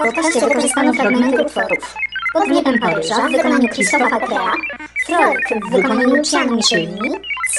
W 0.00 0.02
podcaście 0.02 0.40
wykorzystano 0.40 0.92
fragmenty 0.92 1.42
utworów 1.42 1.94
Pod 2.32 2.48
niebem 2.48 2.78
Paryża 2.78 3.28
w 3.28 3.32
wykonaniu 3.32 3.68
Christopha 3.68 4.20
Crea, 4.20 4.52
Frolk 5.06 5.66
w 5.66 5.70
wykonaniu 5.70 6.24
Chiang 6.24 6.50
Michelini, 6.50 7.10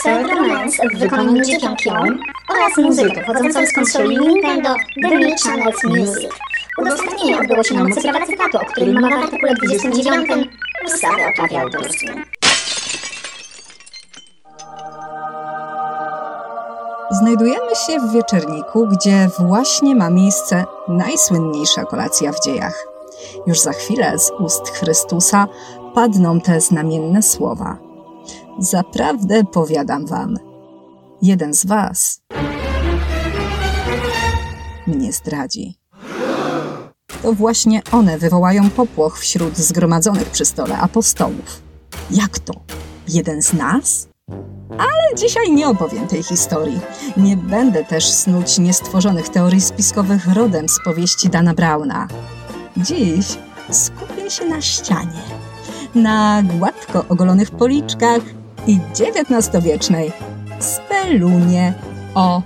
Third 0.04 0.30
Romance 0.30 0.90
w 0.90 1.00
wykonaniu 1.00 1.44
Ji 1.44 1.58
Kyung 1.60 2.22
oraz 2.50 2.78
muzykę 2.78 3.24
pochodzącą 3.24 3.66
z 3.66 3.74
konsoli 3.74 4.18
Nintendo 4.18 4.76
Me 4.98 5.36
Channels 5.44 5.84
Music. 5.84 6.30
Udostępnienie 6.78 7.40
odbyło 7.40 7.64
się 7.64 7.76
na 7.76 7.84
mocy 7.84 8.02
prawa 8.02 8.26
cytatu, 8.26 8.58
o 8.58 8.66
którym 8.66 9.02
mowa 9.02 9.18
w 9.18 9.24
artykule 9.24 9.54
29 9.54 10.30
ustawy 10.86 11.26
o 11.26 11.34
prawie 11.36 11.62
autorskim. 11.62 12.24
Znajdujemy 17.22 17.76
się 17.88 18.00
w 18.00 18.14
wieczerniku, 18.14 18.88
gdzie 18.88 19.30
właśnie 19.40 19.96
ma 19.96 20.10
miejsce 20.10 20.66
najsłynniejsza 20.88 21.86
kolacja 21.86 22.32
w 22.32 22.44
dziejach. 22.44 22.88
Już 23.48 23.60
za 23.60 23.72
chwilę 23.72 24.20
z 24.20 24.32
ust 24.40 24.70
Chrystusa 24.70 25.48
padną 25.96 26.42
te 26.42 26.62
znamienne 26.62 27.22
słowa. 27.22 27.78
Zaprawdę 28.60 29.44
powiadam 29.44 30.06
wam, 30.06 30.38
jeden 31.22 31.54
z 31.54 31.66
was 31.66 32.22
mnie 34.88 35.14
zdradzi. 35.14 35.76
To 37.24 37.34
właśnie 37.34 37.82
one 37.92 38.18
wywołają 38.18 38.70
popłoch 38.70 39.20
wśród 39.20 39.58
zgromadzonych 39.58 40.30
przy 40.30 40.46
stole 40.46 40.78
apostołów. 40.78 41.62
Jak 42.12 42.40
to? 42.40 42.54
Jeden 43.08 43.42
z 43.42 43.54
nas? 43.54 44.08
Ale 44.78 45.16
dzisiaj 45.18 45.52
nie 45.52 45.68
opowiem 45.68 46.08
tej 46.08 46.24
historii. 46.24 46.80
Nie 47.18 47.38
będę 47.38 47.86
też 47.86 48.12
snuć 48.12 48.58
niestworzonych 48.60 49.30
teorii 49.30 49.62
spiskowych 49.62 50.34
rodem 50.34 50.70
z 50.70 50.80
powieści 50.84 51.30
Dana 51.30 51.54
Brauna. 51.54 52.08
Dziś 52.78 53.26
skupię 53.70 54.32
się 54.32 54.46
na 54.46 54.62
ścianie, 54.62 55.22
na 55.96 56.44
gładko 56.44 57.06
ogolonych 57.10 57.52
policzkach 57.52 58.22
i 58.68 58.80
XIX-wiecznej 59.00 60.12
spelunie 60.60 61.74
o 62.16 62.42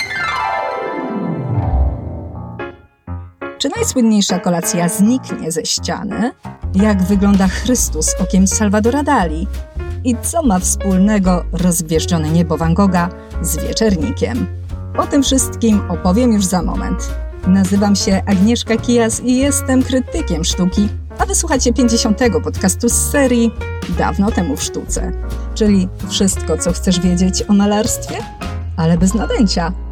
Czy 3.58 3.70
najsłynniejsza 3.76 4.39
kolacja 4.39 4.89
zniknie 4.89 5.52
ze 5.52 5.66
ściany? 5.66 6.32
Jak 6.73 7.04
wygląda 7.04 7.48
Chrystus 7.48 8.16
okiem 8.20 8.48
Salvadora 8.48 9.04
Dali? 9.04 9.48
I 10.06 10.16
co 10.22 10.44
ma 10.44 10.59
wspólnego 10.59 11.45
rozgwieżdżone 11.52 12.30
niebo 12.30 12.58
Van 12.58 12.73
Gogha 12.73 13.09
z 13.42 13.58
wieczernikiem? 13.58 14.48
O 14.98 15.08
tym 15.08 15.23
wszystkim 15.23 15.81
opowiem 15.89 16.34
już 16.34 16.45
za 16.45 16.61
moment. 16.61 17.16
Nazywam 17.48 17.95
się 17.95 18.22
Agnieszka 18.26 18.78
Kijas 18.78 19.22
i 19.23 19.38
jestem 19.38 19.83
krytykiem 19.83 20.44
sztuki, 20.44 20.89
a 21.17 21.26
wysłuchacie 21.26 21.73
50. 21.73 22.20
podcastu 22.44 22.89
z 22.89 23.11
serii 23.11 23.52
Dawno 23.98 24.31
temu 24.31 24.58
w 24.58 24.64
sztuce, 24.64 25.11
czyli 25.56 25.88
wszystko, 26.09 26.58
co 26.58 26.72
chcesz 26.72 27.00
wiedzieć 27.00 27.44
o 27.50 27.53
malarstwie, 27.53 28.17
ale 28.78 28.98
bez 28.98 29.14
nadęcia. 29.14 29.84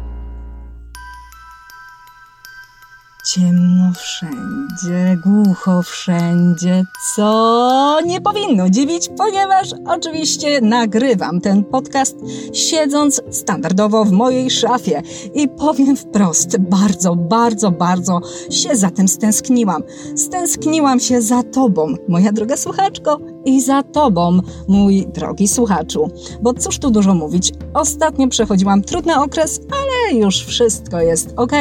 Ciemno 3.34 3.92
wszędzie, 3.96 5.16
głucho 5.24 5.82
wszędzie, 5.82 6.84
co 7.16 7.98
nie 8.06 8.20
powinno 8.20 8.70
dziwić, 8.70 9.10
ponieważ 9.16 9.68
oczywiście 9.86 10.60
nagrywam 10.60 11.40
ten 11.40 11.64
podcast 11.64 12.16
siedząc 12.52 13.22
standardowo 13.30 14.04
w 14.04 14.12
mojej 14.12 14.50
szafie 14.50 15.02
i 15.34 15.48
powiem 15.48 15.96
wprost, 15.96 16.58
bardzo, 16.58 17.16
bardzo, 17.16 17.70
bardzo 17.70 18.20
się 18.50 18.76
za 18.76 18.90
tym 18.90 19.08
stęskniłam. 19.08 19.82
Stęskniłam 20.16 21.00
się 21.00 21.22
za 21.22 21.42
tobą, 21.42 21.94
moja 22.08 22.32
droga 22.32 22.56
słuchaczko, 22.56 23.18
i 23.44 23.60
za 23.60 23.82
tobą, 23.82 24.40
mój 24.68 25.06
drogi 25.06 25.48
słuchaczu. 25.48 26.08
Bo 26.42 26.54
cóż 26.54 26.78
tu 26.78 26.90
dużo 26.90 27.14
mówić, 27.14 27.52
ostatnio 27.74 28.28
przechodziłam 28.28 28.82
trudny 28.82 29.20
okres, 29.20 29.60
ale 29.70 30.18
już 30.18 30.44
wszystko 30.44 31.00
jest 31.00 31.34
ok 31.36 31.52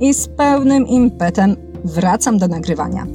i 0.00 0.14
z 0.14 0.28
pełnym 0.28 0.86
impetem 0.86 1.56
wracam 1.84 2.38
do 2.38 2.48
nagrywania. 2.48 3.06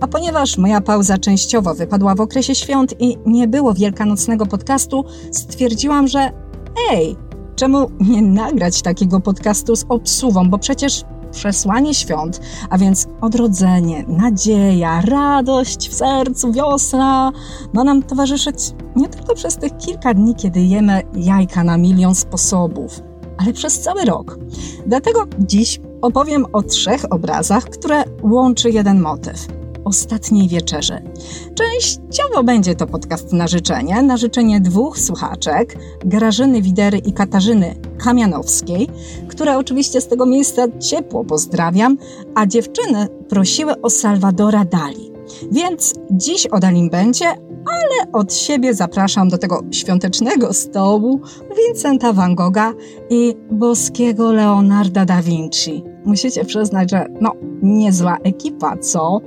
A 0.00 0.06
ponieważ 0.06 0.58
moja 0.58 0.80
pauza 0.80 1.18
częściowo 1.18 1.74
wypadła 1.74 2.14
w 2.14 2.20
okresie 2.20 2.54
świąt 2.54 2.94
i 3.00 3.18
nie 3.26 3.48
było 3.48 3.74
wielkanocnego 3.74 4.46
podcastu, 4.46 5.04
stwierdziłam, 5.30 6.08
że 6.08 6.30
ej, 6.92 7.16
czemu 7.56 7.90
nie 8.00 8.22
nagrać 8.22 8.82
takiego 8.82 9.20
podcastu 9.20 9.76
z 9.76 9.84
obsuwą, 9.88 10.50
bo 10.50 10.58
przecież 10.58 11.04
przesłanie 11.36 11.94
świąt, 11.94 12.40
a 12.70 12.78
więc 12.78 13.06
odrodzenie, 13.20 14.04
nadzieja, 14.08 15.00
radość 15.00 15.90
w 15.90 15.94
sercu, 15.94 16.52
wiosna 16.52 17.32
ma 17.72 17.84
nam 17.84 18.02
towarzyszyć 18.02 18.56
nie 18.96 19.08
tylko 19.08 19.34
przez 19.34 19.56
tych 19.56 19.76
kilka 19.76 20.14
dni, 20.14 20.34
kiedy 20.34 20.60
jemy 20.60 21.02
jajka 21.14 21.64
na 21.64 21.76
milion 21.76 22.14
sposobów, 22.14 23.00
ale 23.38 23.52
przez 23.52 23.80
cały 23.80 24.04
rok. 24.04 24.38
Dlatego 24.86 25.24
dziś 25.38 25.80
opowiem 26.02 26.46
o 26.52 26.62
trzech 26.62 27.04
obrazach, 27.10 27.64
które 27.64 28.04
łączy 28.22 28.70
jeden 28.70 29.00
motyw 29.00 29.46
ostatniej 29.86 30.48
wieczerzy. 30.48 31.02
Częściowo 31.54 32.44
będzie 32.44 32.74
to 32.74 32.86
podcast 32.86 33.32
na 33.32 33.46
życzenie, 33.46 34.02
na 34.02 34.16
życzenie 34.16 34.60
dwóch 34.60 34.98
słuchaczek, 34.98 35.76
Grażyny 36.04 36.62
Widery 36.62 36.98
i 36.98 37.12
Katarzyny 37.12 37.74
Kamianowskiej, 38.04 38.88
które 39.28 39.58
oczywiście 39.58 40.00
z 40.00 40.08
tego 40.08 40.26
miejsca 40.26 40.62
ciepło 40.78 41.24
pozdrawiam, 41.24 41.98
a 42.34 42.46
dziewczyny 42.46 43.08
prosiły 43.28 43.80
o 43.80 43.90
Salvadora 43.90 44.64
Dali. 44.64 45.12
Więc 45.52 45.94
dziś 46.10 46.46
o 46.46 46.60
Dalim 46.60 46.90
będzie, 46.90 47.26
ale 47.66 48.12
od 48.12 48.34
siebie 48.34 48.74
zapraszam 48.74 49.28
do 49.28 49.38
tego 49.38 49.62
świątecznego 49.70 50.52
stołu 50.52 51.20
Vincenta 51.56 52.12
van 52.12 52.34
Gogha 52.34 52.72
i 53.10 53.34
boskiego 53.50 54.32
Leonarda 54.32 55.04
da 55.04 55.22
Vinci. 55.22 55.84
Musicie 56.04 56.44
przyznać, 56.44 56.90
że 56.90 57.06
no, 57.20 57.32
niezła 57.62 58.16
ekipa, 58.22 58.76
co? 58.76 59.20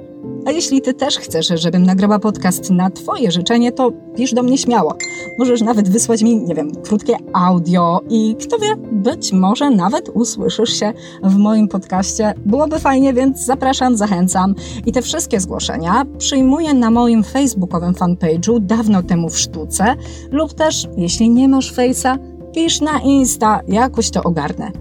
A 0.50 0.52
jeśli 0.52 0.82
ty 0.82 0.94
też 0.94 1.18
chcesz, 1.18 1.48
żebym 1.56 1.84
nagrała 1.84 2.20
podcast 2.20 2.70
na 2.70 2.90
twoje 2.90 3.32
życzenie, 3.32 3.72
to 3.72 3.92
pisz 4.16 4.34
do 4.34 4.44
mnie 4.44 4.58
śmiało. 4.58 4.96
Możesz 5.40 5.62
nawet 5.62 5.90
wysłać 5.90 6.22
mi, 6.22 6.38
nie 6.38 6.56
wiem, 6.56 6.72
krótkie 6.76 7.16
audio 7.34 8.02
i 8.10 8.36
kto 8.36 8.60
wie, 8.60 8.76
być 8.92 9.34
może 9.34 9.70
nawet 9.70 10.10
usłyszysz 10.14 10.80
się 10.80 10.94
w 11.24 11.38
moim 11.38 11.68
podcaście. 11.68 12.34
Byłoby 12.46 12.80
fajnie, 12.80 13.14
więc 13.14 13.46
zapraszam, 13.46 13.98
zachęcam. 13.98 14.56
I 14.86 14.92
te 14.92 15.02
wszystkie 15.02 15.40
zgłoszenia 15.40 16.06
przyjmuję 16.18 16.74
na 16.74 16.92
moim 16.92 17.24
facebookowym 17.24 17.94
fanpage'u 17.94 18.60
dawno 18.60 19.04
temu 19.04 19.30
w 19.30 19.40
sztuce 19.40 19.96
lub 20.32 20.54
też, 20.54 20.88
jeśli 20.98 21.30
nie 21.30 21.48
masz 21.48 21.74
face'a, 21.74 22.18
pisz 22.54 22.82
na 22.82 23.00
Insta, 23.00 23.60
jakoś 23.68 24.10
to 24.10 24.24
ogarnę. 24.24 24.72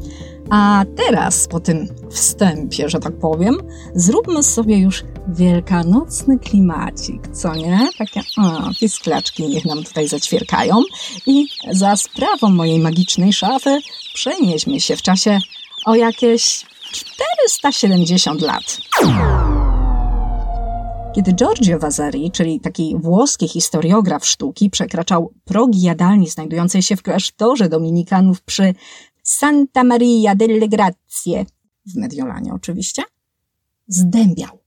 A 0.51 0.85
teraz, 0.97 1.49
po 1.49 1.61
tym 1.61 1.89
wstępie, 2.11 2.89
że 2.89 3.01
tak 3.01 3.19
powiem, 3.19 3.57
zróbmy 3.95 4.43
sobie 4.43 4.79
już 4.79 5.05
wielkanocny 5.29 6.39
klimacik, 6.39 7.29
co 7.33 7.55
nie? 7.55 7.89
Takie, 7.99 8.21
o, 8.39 8.71
pisklaczki 8.81 9.49
niech 9.49 9.65
nam 9.65 9.85
tutaj 9.85 10.09
zaćwierkają. 10.09 10.75
I 11.27 11.47
za 11.73 11.97
sprawą 11.97 12.49
mojej 12.49 12.81
magicznej 12.81 13.33
szafy 13.33 13.81
przenieśmy 14.15 14.81
się 14.81 14.97
w 14.97 15.03
czasie 15.03 15.39
o 15.87 15.95
jakieś 15.95 16.67
470 16.93 18.43
lat. 18.43 18.79
Kiedy 21.15 21.33
Giorgio 21.33 21.79
Vasari, 21.79 22.31
czyli 22.31 22.61
taki 22.61 22.97
włoski 22.99 23.49
historiograf 23.49 24.27
sztuki, 24.27 24.71
przekraczał 24.71 25.33
progi 25.45 25.83
jadalni 25.83 26.29
znajdującej 26.29 26.83
się 26.83 26.97
w 26.97 27.03
klasztorze 27.03 27.69
dominikanów 27.69 28.43
przy 28.43 28.75
Santa 29.29 29.85
Maria 29.85 30.35
delle 30.35 30.69
Grazie, 30.69 31.47
w 31.87 31.97
Mediolanie 31.97 32.55
oczywiście, 32.55 33.03
zdębiał. 33.89 34.59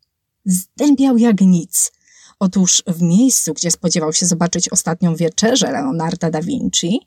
Zdębiał 0.46 1.18
jak 1.18 1.42
nic. 1.42 1.92
Otóż 2.40 2.84
w 2.88 3.02
miejscu, 3.02 3.54
gdzie 3.54 3.72
spodziewał 3.72 4.14
się 4.14 4.26
zobaczyć 4.26 4.70
ostatnią 4.70 5.16
wieczerzę 5.16 5.72
Leonarda 5.72 6.32
da 6.32 6.42
Vinci, 6.42 7.00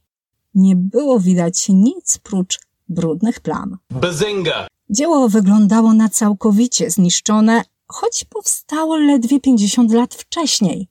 nie 0.55 0.77
było 0.77 1.21
widać 1.21 1.69
nic 1.69 2.19
prócz 2.19 2.61
brudnych 2.89 3.41
plam. 3.41 3.79
Bazinga! 3.91 4.67
Dzieło 4.91 5.29
wyglądało 5.29 5.93
na 5.93 6.09
całkowicie 6.09 6.91
zniszczone, 6.91 7.63
choć 7.87 8.25
powstało 8.25 8.97
ledwie 8.97 9.41
50 9.41 9.93
lat 9.93 10.15
wcześniej. 10.15 10.89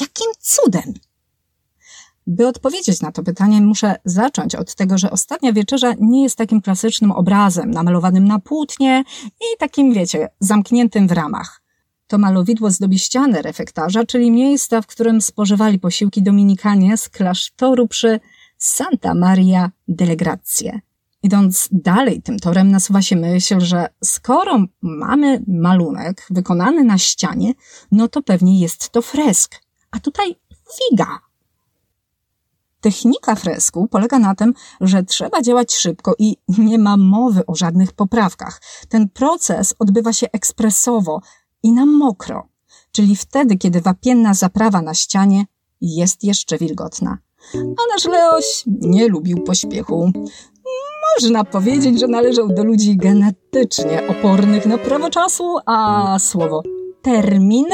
Jakim 0.00 0.32
cudem? 0.40 0.94
By 2.26 2.46
odpowiedzieć 2.46 3.00
na 3.00 3.12
to 3.12 3.22
pytanie, 3.22 3.60
muszę 3.60 3.96
zacząć 4.04 4.54
od 4.54 4.74
tego, 4.74 4.98
że 4.98 5.10
ostatnia 5.10 5.52
wieczerza 5.52 5.94
nie 6.00 6.22
jest 6.22 6.36
takim 6.36 6.62
klasycznym 6.62 7.12
obrazem 7.12 7.70
namalowanym 7.70 8.24
na 8.24 8.38
płótnie 8.38 9.04
i 9.40 9.58
takim, 9.58 9.94
wiecie, 9.94 10.28
zamkniętym 10.40 11.08
w 11.08 11.12
ramach. 11.12 11.62
To 12.06 12.18
malowidło 12.18 12.70
zdobi 12.70 12.98
ścianę 12.98 13.42
refektarza, 13.42 14.04
czyli 14.04 14.30
miejsca, 14.30 14.82
w 14.82 14.86
którym 14.86 15.20
spożywali 15.20 15.78
posiłki 15.78 16.22
dominikanie 16.22 16.96
z 16.96 17.08
klasztoru 17.08 17.88
przy 17.88 18.20
Santa 18.58 19.14
Maria 19.14 19.70
delle 19.88 20.16
Grazie. 20.16 20.80
Idąc 21.22 21.68
dalej 21.72 22.22
tym 22.22 22.38
torem, 22.38 22.70
nasuwa 22.70 23.02
się 23.02 23.16
myśl, 23.16 23.60
że 23.60 23.86
skoro 24.04 24.64
mamy 24.82 25.42
malunek 25.46 26.26
wykonany 26.30 26.84
na 26.84 26.98
ścianie, 26.98 27.52
no 27.92 28.08
to 28.08 28.22
pewnie 28.22 28.60
jest 28.60 28.90
to 28.90 29.02
fresk. 29.02 29.54
A 29.90 30.00
tutaj 30.00 30.34
figa. 30.76 31.18
Technika 32.84 33.34
fresku 33.34 33.88
polega 33.88 34.18
na 34.18 34.34
tym, 34.34 34.54
że 34.80 35.02
trzeba 35.02 35.42
działać 35.42 35.74
szybko 35.74 36.14
i 36.18 36.36
nie 36.58 36.78
ma 36.78 36.96
mowy 36.96 37.46
o 37.46 37.54
żadnych 37.54 37.92
poprawkach. 37.92 38.60
Ten 38.88 39.08
proces 39.08 39.74
odbywa 39.78 40.12
się 40.12 40.26
ekspresowo 40.32 41.20
i 41.62 41.72
na 41.72 41.86
mokro, 41.86 42.48
czyli 42.92 43.16
wtedy, 43.16 43.56
kiedy 43.56 43.80
wapienna 43.80 44.34
zaprawa 44.34 44.82
na 44.82 44.94
ścianie 44.94 45.44
jest 45.80 46.24
jeszcze 46.24 46.58
wilgotna. 46.58 47.18
A 47.54 47.94
nasz 47.94 48.04
Leoś 48.04 48.64
nie 48.66 49.08
lubił 49.08 49.44
pośpiechu. 49.44 50.12
Można 51.16 51.44
powiedzieć, 51.44 52.00
że 52.00 52.06
należał 52.06 52.48
do 52.48 52.64
ludzi 52.64 52.96
genetycznie 52.96 54.08
opornych 54.08 54.66
na 54.66 54.78
prawo 54.78 55.10
czasu, 55.10 55.56
a 55.66 56.18
słowo 56.18 56.62
termin 57.04 57.66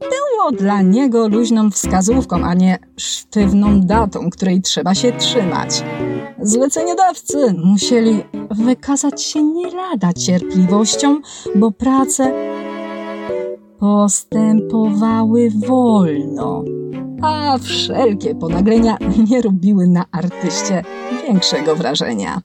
było 0.00 0.52
dla 0.58 0.82
niego 0.82 1.28
luźną 1.28 1.70
wskazówką, 1.70 2.44
a 2.44 2.54
nie 2.54 2.78
sztywną 2.96 3.80
datą, 3.80 4.30
której 4.30 4.60
trzeba 4.60 4.94
się 4.94 5.12
trzymać. 5.12 5.84
Zleceniodawcy 6.42 7.54
musieli 7.64 8.24
wykazać 8.50 9.22
się 9.22 9.42
nie 9.42 9.70
lada 9.70 10.12
cierpliwością, 10.12 11.20
bo 11.56 11.70
prace 11.70 12.32
postępowały 13.78 15.50
wolno, 15.66 16.64
a 17.22 17.58
wszelkie 17.58 18.34
ponaglenia 18.34 18.98
nie 19.30 19.42
robiły 19.42 19.86
na 19.86 20.04
artyście 20.12 20.82
większego 21.26 21.76
wrażenia. 21.76 22.40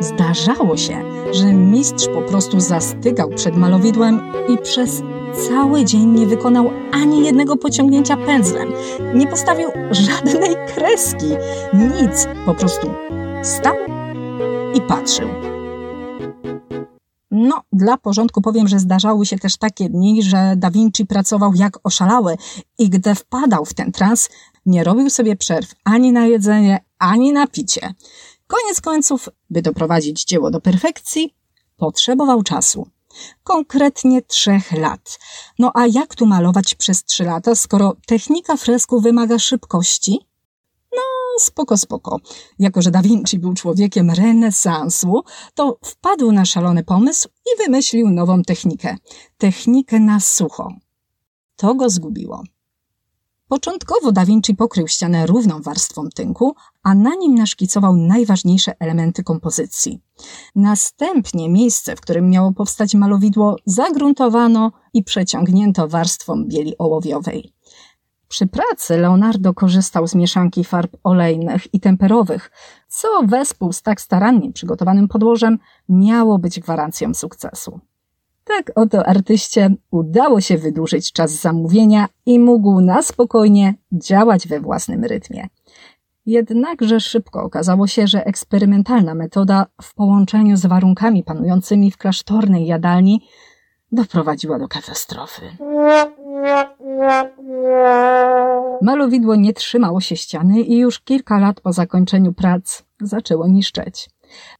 Zdarzało 0.00 0.76
się, 0.76 1.02
że 1.32 1.52
mistrz 1.52 2.06
po 2.14 2.22
prostu 2.22 2.60
zastygał 2.60 3.28
przed 3.28 3.56
malowidłem 3.56 4.20
i 4.48 4.58
przez 4.58 5.02
cały 5.48 5.84
dzień 5.84 6.06
nie 6.06 6.26
wykonał 6.26 6.70
ani 6.92 7.24
jednego 7.24 7.56
pociągnięcia 7.56 8.16
pędzlem, 8.16 8.72
nie 9.14 9.26
postawił 9.26 9.68
żadnej 9.90 10.56
kreski, 10.74 11.26
nic, 11.74 12.28
po 12.46 12.54
prostu 12.54 12.90
stał 13.42 13.74
i 14.74 14.80
patrzył. 14.80 15.28
No, 17.30 17.62
dla 17.72 17.96
porządku 17.96 18.40
powiem, 18.40 18.68
że 18.68 18.78
zdarzały 18.78 19.26
się 19.26 19.38
też 19.38 19.56
takie 19.56 19.88
dni, 19.88 20.22
że 20.22 20.54
Da 20.56 20.70
Vinci 20.70 21.06
pracował 21.06 21.54
jak 21.54 21.78
oszalały 21.84 22.36
i 22.78 22.90
gdy 22.90 23.14
wpadał 23.14 23.64
w 23.64 23.74
ten 23.74 23.92
trans, 23.92 24.28
nie 24.66 24.84
robił 24.84 25.10
sobie 25.10 25.36
przerw 25.36 25.74
ani 25.84 26.12
na 26.12 26.26
jedzenie, 26.26 26.84
ani 26.98 27.32
na 27.32 27.46
picie. 27.46 27.94
Koniec 28.46 28.80
końców, 28.80 29.28
by 29.50 29.62
doprowadzić 29.62 30.24
dzieło 30.24 30.50
do 30.50 30.60
perfekcji, 30.60 31.34
potrzebował 31.76 32.42
czasu. 32.42 32.88
Konkretnie 33.44 34.22
trzech 34.22 34.72
lat. 34.72 35.18
No 35.58 35.70
a 35.74 35.86
jak 35.86 36.14
tu 36.14 36.26
malować 36.26 36.74
przez 36.74 37.04
trzy 37.04 37.24
lata, 37.24 37.54
skoro 37.54 37.96
technika 38.06 38.56
fresku 38.56 39.00
wymaga 39.00 39.38
szybkości? 39.38 40.18
No, 40.92 41.02
spoko, 41.40 41.76
spoko. 41.76 42.20
Jako, 42.58 42.82
że 42.82 42.90
Da 42.90 43.02
Vinci 43.02 43.38
był 43.38 43.54
człowiekiem 43.54 44.10
renesansu, 44.10 45.22
to 45.54 45.78
wpadł 45.84 46.32
na 46.32 46.44
szalony 46.44 46.84
pomysł 46.84 47.28
i 47.28 47.62
wymyślił 47.64 48.10
nową 48.10 48.42
technikę. 48.42 48.96
Technikę 49.38 50.00
na 50.00 50.20
sucho. 50.20 50.68
To 51.56 51.74
go 51.74 51.90
zgubiło. 51.90 52.42
Początkowo 53.48 54.12
Da 54.12 54.24
Vinci 54.24 54.54
pokrył 54.54 54.88
ścianę 54.88 55.26
równą 55.26 55.62
warstwą 55.62 56.08
tynku, 56.14 56.54
a 56.88 56.94
na 56.94 57.14
nim 57.14 57.34
naszkicował 57.34 57.96
najważniejsze 57.96 58.72
elementy 58.80 59.24
kompozycji. 59.24 60.00
Następnie 60.56 61.48
miejsce, 61.48 61.96
w 61.96 62.00
którym 62.00 62.30
miało 62.30 62.52
powstać 62.52 62.94
malowidło, 62.94 63.56
zagruntowano 63.66 64.72
i 64.94 65.04
przeciągnięto 65.04 65.88
warstwą 65.88 66.44
bieli 66.44 66.78
ołowiowej. 66.78 67.52
Przy 68.28 68.46
pracy 68.46 68.96
Leonardo 68.96 69.54
korzystał 69.54 70.06
z 70.06 70.14
mieszanki 70.14 70.64
farb 70.64 70.96
olejnych 71.04 71.74
i 71.74 71.80
temperowych, 71.80 72.50
co 72.88 73.08
wespół 73.26 73.72
z 73.72 73.82
tak 73.82 74.00
starannie 74.00 74.52
przygotowanym 74.52 75.08
podłożem 75.08 75.58
miało 75.88 76.38
być 76.38 76.60
gwarancją 76.60 77.14
sukcesu. 77.14 77.80
Tak 78.44 78.72
oto 78.74 79.06
artyście 79.06 79.74
udało 79.90 80.40
się 80.40 80.58
wydłużyć 80.58 81.12
czas 81.12 81.30
zamówienia 81.30 82.08
i 82.26 82.38
mógł 82.38 82.80
na 82.80 83.02
spokojnie 83.02 83.74
działać 83.92 84.48
we 84.48 84.60
własnym 84.60 85.04
rytmie. 85.04 85.48
Jednakże 86.28 87.00
szybko 87.00 87.42
okazało 87.42 87.86
się, 87.86 88.06
że 88.06 88.26
eksperymentalna 88.26 89.14
metoda 89.14 89.66
w 89.82 89.94
połączeniu 89.94 90.56
z 90.56 90.66
warunkami 90.66 91.24
panującymi 91.24 91.90
w 91.90 91.96
klasztornej 91.96 92.66
jadalni 92.66 93.28
doprowadziła 93.92 94.58
do 94.58 94.68
katastrofy. 94.68 95.42
Malowidło 98.82 99.34
nie 99.34 99.52
trzymało 99.52 100.00
się 100.00 100.16
ściany 100.16 100.60
i 100.60 100.78
już 100.78 101.00
kilka 101.00 101.38
lat 101.38 101.60
po 101.60 101.72
zakończeniu 101.72 102.32
prac 102.32 102.82
zaczęło 103.00 103.48
niszczeć. 103.48 104.10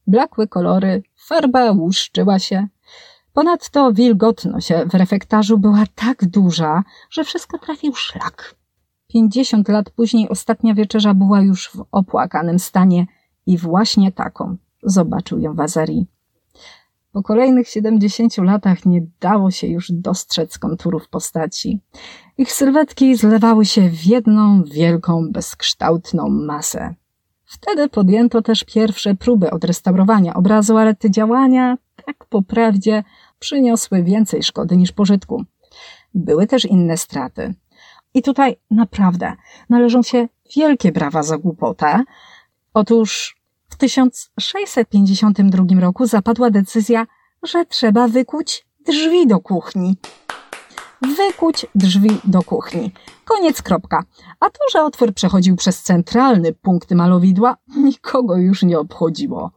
Blakły 0.07 0.47
kolory, 0.47 1.03
farba 1.27 1.71
łuszczyła 1.71 2.39
się, 2.39 2.67
Ponadto 3.33 3.93
wilgotność 3.93 4.69
w 4.85 4.93
refektarzu 4.93 5.57
była 5.57 5.83
tak 5.95 6.25
duża, 6.25 6.83
że 7.09 7.23
wszystko 7.23 7.57
trafił 7.57 7.95
szlak. 7.95 8.58
Pięćdziesiąt 9.13 9.69
lat 9.69 9.89
później 9.89 10.29
ostatnia 10.29 10.73
wieczerza 10.73 11.13
była 11.13 11.41
już 11.41 11.69
w 11.69 11.85
opłakanym 11.91 12.59
stanie 12.59 13.07
i 13.45 13.57
właśnie 13.57 14.11
taką 14.11 14.57
zobaczył 14.83 15.39
ją 15.39 15.55
Wazari. 15.55 16.07
Po 17.11 17.23
kolejnych 17.23 17.67
siedemdziesięciu 17.67 18.43
latach 18.43 18.85
nie 18.85 19.01
dało 19.19 19.51
się 19.51 19.67
już 19.67 19.91
dostrzec 19.91 20.57
konturów 20.57 21.09
postaci. 21.09 21.79
Ich 22.37 22.51
sylwetki 22.51 23.15
zlewały 23.15 23.65
się 23.65 23.89
w 23.89 24.05
jedną 24.05 24.63
wielką, 24.63 25.31
bezkształtną 25.31 26.29
masę. 26.29 26.95
Wtedy 27.45 27.89
podjęto 27.89 28.41
też 28.41 28.63
pierwsze 28.63 29.15
próby 29.15 29.51
odrestaurowania 29.51 30.33
obrazu, 30.33 30.77
ale 30.77 30.95
te 30.95 31.11
działania, 31.11 31.77
tak 32.05 32.25
po 32.25 32.41
prawdzie, 32.41 33.03
przyniosły 33.39 34.03
więcej 34.03 34.43
szkody 34.43 34.77
niż 34.77 34.91
pożytku. 34.91 35.43
Były 36.13 36.47
też 36.47 36.65
inne 36.65 36.97
straty. 36.97 37.53
I 38.13 38.21
tutaj 38.21 38.55
naprawdę 38.71 39.33
należą 39.69 40.03
się 40.03 40.27
wielkie 40.55 40.91
brawa 40.91 41.23
za 41.23 41.37
głupotę. 41.37 42.03
Otóż 42.73 43.39
w 43.69 43.77
1652 43.77 45.79
roku 45.79 46.05
zapadła 46.05 46.49
decyzja, 46.49 47.07
że 47.43 47.65
trzeba 47.65 48.07
wykuć 48.07 48.67
drzwi 48.87 49.27
do 49.27 49.39
kuchni. 49.39 49.97
Wykuć 51.17 51.65
drzwi 51.75 52.09
do 52.23 52.43
kuchni. 52.43 52.91
Koniec 53.25 53.61
kropka. 53.61 54.03
A 54.39 54.49
to, 54.49 54.59
że 54.73 54.83
otwór 54.83 55.13
przechodził 55.13 55.55
przez 55.55 55.81
centralny 55.81 56.53
punkt 56.53 56.91
malowidła, 56.91 57.57
nikogo 57.77 58.37
już 58.37 58.63
nie 58.63 58.79
obchodziło. 58.79 59.51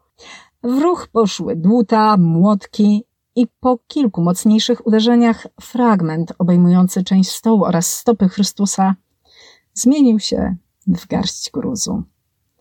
W 0.62 0.78
ruch 0.78 1.08
poszły 1.12 1.56
dłuta, 1.56 2.16
młotki 2.16 3.04
i 3.36 3.46
po 3.60 3.78
kilku 3.86 4.22
mocniejszych 4.22 4.86
uderzeniach 4.86 5.46
fragment 5.60 6.32
obejmujący 6.38 7.04
część 7.04 7.30
stołu 7.30 7.64
oraz 7.64 7.96
stopy 7.96 8.28
Chrystusa 8.28 8.94
zmienił 9.74 10.20
się 10.20 10.56
w 10.86 11.06
garść 11.06 11.50
gruzu. 11.50 12.02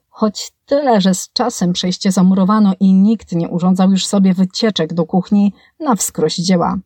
Choć 0.09 0.51
tyle, 0.65 1.01
że 1.01 1.13
z 1.13 1.29
czasem 1.33 1.73
przejście 1.73 2.11
zamurowano 2.11 2.73
i 2.79 2.93
nikt 2.93 3.31
nie 3.31 3.49
urządzał 3.49 3.91
już 3.91 4.05
sobie 4.05 4.33
wycieczek 4.33 4.93
do 4.93 5.05
kuchni 5.05 5.53
na 5.79 5.95
wskroś 5.95 6.35
dzieła. 6.35 6.77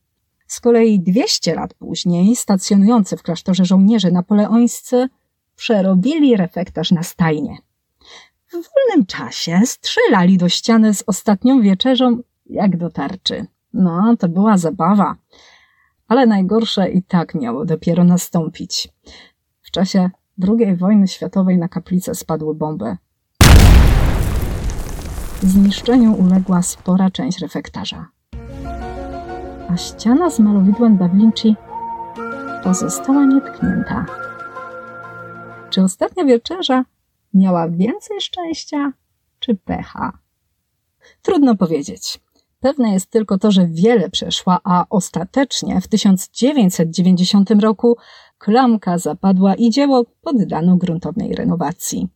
Z 0.47 0.59
kolei 0.59 0.99
200 0.99 1.55
lat 1.55 1.73
później 1.73 2.35
stacjonujący 2.35 3.17
w 3.17 3.23
klasztorze 3.23 3.65
żołnierze 3.65 4.11
napoleońscy 4.11 5.09
przerobili 5.55 6.37
refektarz 6.37 6.91
na 6.91 7.03
stajnie. 7.03 7.57
W 8.47 8.51
wolnym 8.51 9.05
czasie 9.05 9.61
strzelali 9.65 10.37
do 10.37 10.49
ściany 10.49 10.93
z 10.93 11.03
ostatnią 11.07 11.61
wieczerzą 11.61 12.17
jak 12.45 12.77
do 12.77 12.89
tarczy. 12.89 13.45
No, 13.75 14.15
to 14.19 14.27
była 14.29 14.57
zabawa. 14.57 15.15
Ale 16.07 16.25
najgorsze 16.25 16.89
i 16.89 17.03
tak 17.03 17.35
miało 17.35 17.65
dopiero 17.65 18.03
nastąpić. 18.03 18.89
W 19.61 19.71
czasie 19.71 20.09
II 20.47 20.75
wojny 20.75 21.07
światowej 21.07 21.57
na 21.57 21.67
kaplicę 21.67 22.15
spadły 22.15 22.55
bomby. 22.55 22.97
Zniszczeniu 25.41 26.13
uległa 26.13 26.61
spora 26.61 27.09
część 27.09 27.39
refektarza. 27.39 28.07
A 29.69 29.77
ściana 29.77 30.29
z 30.29 30.39
malowidłem 30.39 30.97
Da 30.97 31.09
Vinci 31.09 31.55
pozostała 32.63 33.25
nietknięta. 33.25 34.05
Czy 35.69 35.81
ostatnia 35.81 36.25
wieczerza 36.25 36.85
miała 37.33 37.69
więcej 37.69 38.21
szczęścia 38.21 38.91
czy 39.39 39.55
pecha? 39.55 40.17
Trudno 41.21 41.55
powiedzieć. 41.55 42.24
Pewne 42.65 42.93
jest 42.93 43.09
tylko 43.09 43.37
to, 43.37 43.51
że 43.51 43.67
wiele 43.67 44.09
przeszła, 44.09 44.59
a 44.63 44.85
ostatecznie 44.89 45.81
w 45.81 45.87
1990 45.87 47.51
roku 47.51 47.97
klamka 48.37 48.97
zapadła 48.97 49.55
i 49.55 49.69
dzieło 49.69 50.05
poddano 50.21 50.77
gruntownej 50.77 51.35
renowacji. 51.35 52.07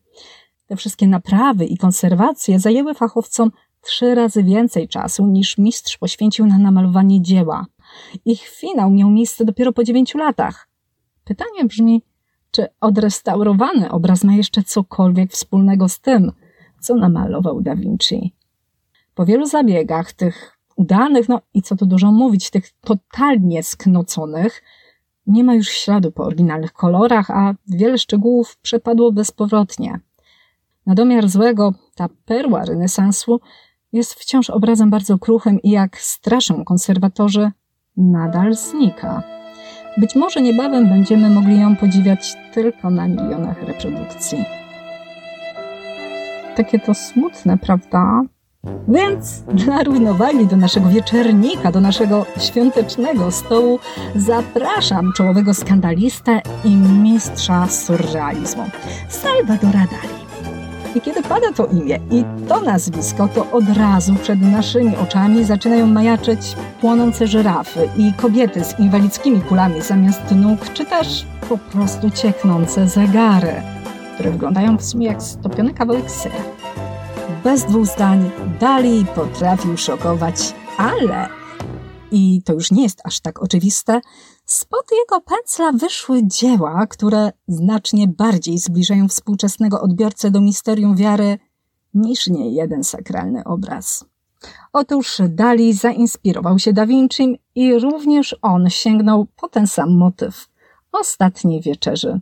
Te 0.68 0.76
wszystkie 0.76 1.08
naprawy 1.08 1.66
i 1.66 1.78
konserwacje 1.78 2.60
zajęły 2.60 2.94
fachowcom 2.94 3.52
trzy 3.82 4.16
razy 4.16 4.44
więcej 4.44 4.88
czasu 4.88 5.28
niż 5.28 5.58
mistrz 5.58 5.98
poświęcił 5.98 6.46
na 6.46 6.58
namalowanie 6.58 7.22
dzieła. 7.22 7.66
Ich 8.26 8.48
finał 8.48 8.92
miał 8.92 9.10
miejsce 9.10 9.46
dopiero 9.46 9.74
po 9.74 9.84
dziewięciu 9.84 10.18
latach. 10.18 10.68
Pytanie 11.24 11.66
brzmi, 11.66 12.04
czy 12.52 12.68
odrestaurowany 12.82 13.92
obraz 13.92 14.24
ma 14.24 14.34
jeszcze 14.34 14.64
cokolwiek 14.64 15.32
wspólnego 15.32 15.90
z 15.90 16.00
tym, 16.00 16.32
co 16.80 16.96
namalował 16.96 17.62
Da 17.62 17.76
Vinci. 17.76 18.39
Po 19.20 19.26
wielu 19.26 19.46
zabiegach, 19.46 20.14
tych 20.14 20.58
udanych, 20.76 21.30
no 21.30 21.42
i 21.54 21.62
co 21.62 21.76
tu 21.76 21.86
dużo 21.86 22.12
mówić, 22.12 22.50
tych 22.50 22.72
totalnie 22.82 23.64
sknoconych, 23.64 24.64
nie 25.28 25.44
ma 25.44 25.56
już 25.56 25.68
śladu 25.70 26.12
po 26.12 26.24
oryginalnych 26.24 26.74
kolorach, 26.74 27.32
a 27.32 27.54
wiele 27.68 27.98
szczegółów 27.98 28.58
przepadło 28.58 29.12
bezpowrotnie. 29.12 30.00
Na 30.86 30.96
domiar 30.96 31.30
złego, 31.30 31.74
ta 31.96 32.10
perła 32.26 32.66
renesansu 32.66 33.40
jest 33.94 34.14
wciąż 34.14 34.50
obrazem 34.50 34.90
bardzo 34.90 35.18
kruchym 35.18 35.62
i 35.62 35.70
jak 35.70 35.98
straszą 35.98 36.66
konserwatorzy, 36.66 37.52
nadal 37.98 38.54
znika. 38.54 39.24
Być 39.98 40.16
może 40.16 40.42
niebawem 40.42 40.90
będziemy 40.90 41.30
mogli 41.30 41.60
ją 41.60 41.76
podziwiać 41.76 42.36
tylko 42.54 42.90
na 42.90 43.08
milionach 43.08 43.64
reprodukcji. 43.64 44.46
Takie 46.56 46.80
to 46.80 46.94
smutne, 46.94 47.58
prawda? 47.58 48.22
Więc 48.88 49.40
dla 49.42 49.84
równowagi 49.84 50.48
do 50.48 50.58
naszego 50.58 50.90
wieczernika, 50.90 51.72
do 51.72 51.82
naszego 51.82 52.26
świątecznego 52.40 53.32
stołu 53.32 53.80
zapraszam 54.16 55.14
czołowego 55.14 55.54
skandalistę 55.54 56.42
i 56.64 56.76
mistrza 56.76 57.68
surrealizmu, 57.68 58.64
Salvadora 59.10 59.80
Dali. 59.80 60.20
I 60.96 61.02
kiedy 61.02 61.24
pada 61.24 61.52
to 61.56 61.66
imię 61.66 62.00
i 62.12 62.24
to 62.48 62.62
nazwisko, 62.62 63.28
to 63.28 63.52
od 63.52 63.78
razu 63.78 64.16
przed 64.16 64.42
naszymi 64.42 64.98
oczami 64.98 65.44
zaczynają 65.44 65.88
majaczyć 65.88 66.40
płonące 66.82 67.28
żyrafy 67.28 67.90
i 67.98 68.14
kobiety 68.14 68.64
z 68.64 68.80
inwalidzkimi 68.80 69.42
kulami 69.42 69.82
zamiast 69.82 70.22
nóg, 70.32 70.74
czy 70.74 70.86
też 70.86 71.26
po 71.50 71.58
prostu 71.58 72.10
cieknące 72.10 72.88
zegary, 72.88 73.54
które 74.14 74.32
wyglądają 74.32 74.78
w 74.78 74.84
sumie 74.84 75.08
jak 75.08 75.24
stopiony 75.24 75.74
kawałek 75.74 76.12
syra. 76.12 76.59
Bez 77.44 77.66
dwóch 77.66 77.86
zdań 77.86 78.32
Dali 78.60 79.06
potrafił 79.16 79.78
szokować, 79.78 80.56
ale 80.78 81.30
i 82.12 82.42
to 82.46 82.54
już 82.54 82.72
nie 82.72 82.84
jest 82.84 83.02
aż 83.04 83.20
tak 83.20 83.44
oczywiste, 83.44 84.02
spod 84.46 84.86
jego 84.92 85.22
pędzla 85.22 85.72
wyszły 85.72 86.22
dzieła, 86.24 86.88
które 86.88 87.32
znacznie 87.48 88.08
bardziej 88.08 88.58
zbliżają 88.58 89.08
współczesnego 89.08 89.82
odbiorcę 89.82 90.32
do 90.32 90.42
misterium 90.42 90.96
wiary 90.96 91.38
niż 91.94 92.28
nie 92.28 92.50
jeden 92.50 92.84
sakralny 92.84 93.44
obraz. 93.44 94.06
Otóż 94.74 95.22
Dali 95.30 95.74
zainspirował 95.74 96.60
się 96.60 96.74
Da 96.74 96.86
Vinci 96.86 97.40
i 97.56 97.80
również 97.80 98.36
on 98.42 98.70
sięgnął 98.70 99.28
po 99.36 99.48
ten 99.48 99.68
sam 99.68 99.98
motyw 99.98 100.50
ostatniej 100.92 101.62
wieczerzy. 101.62 102.22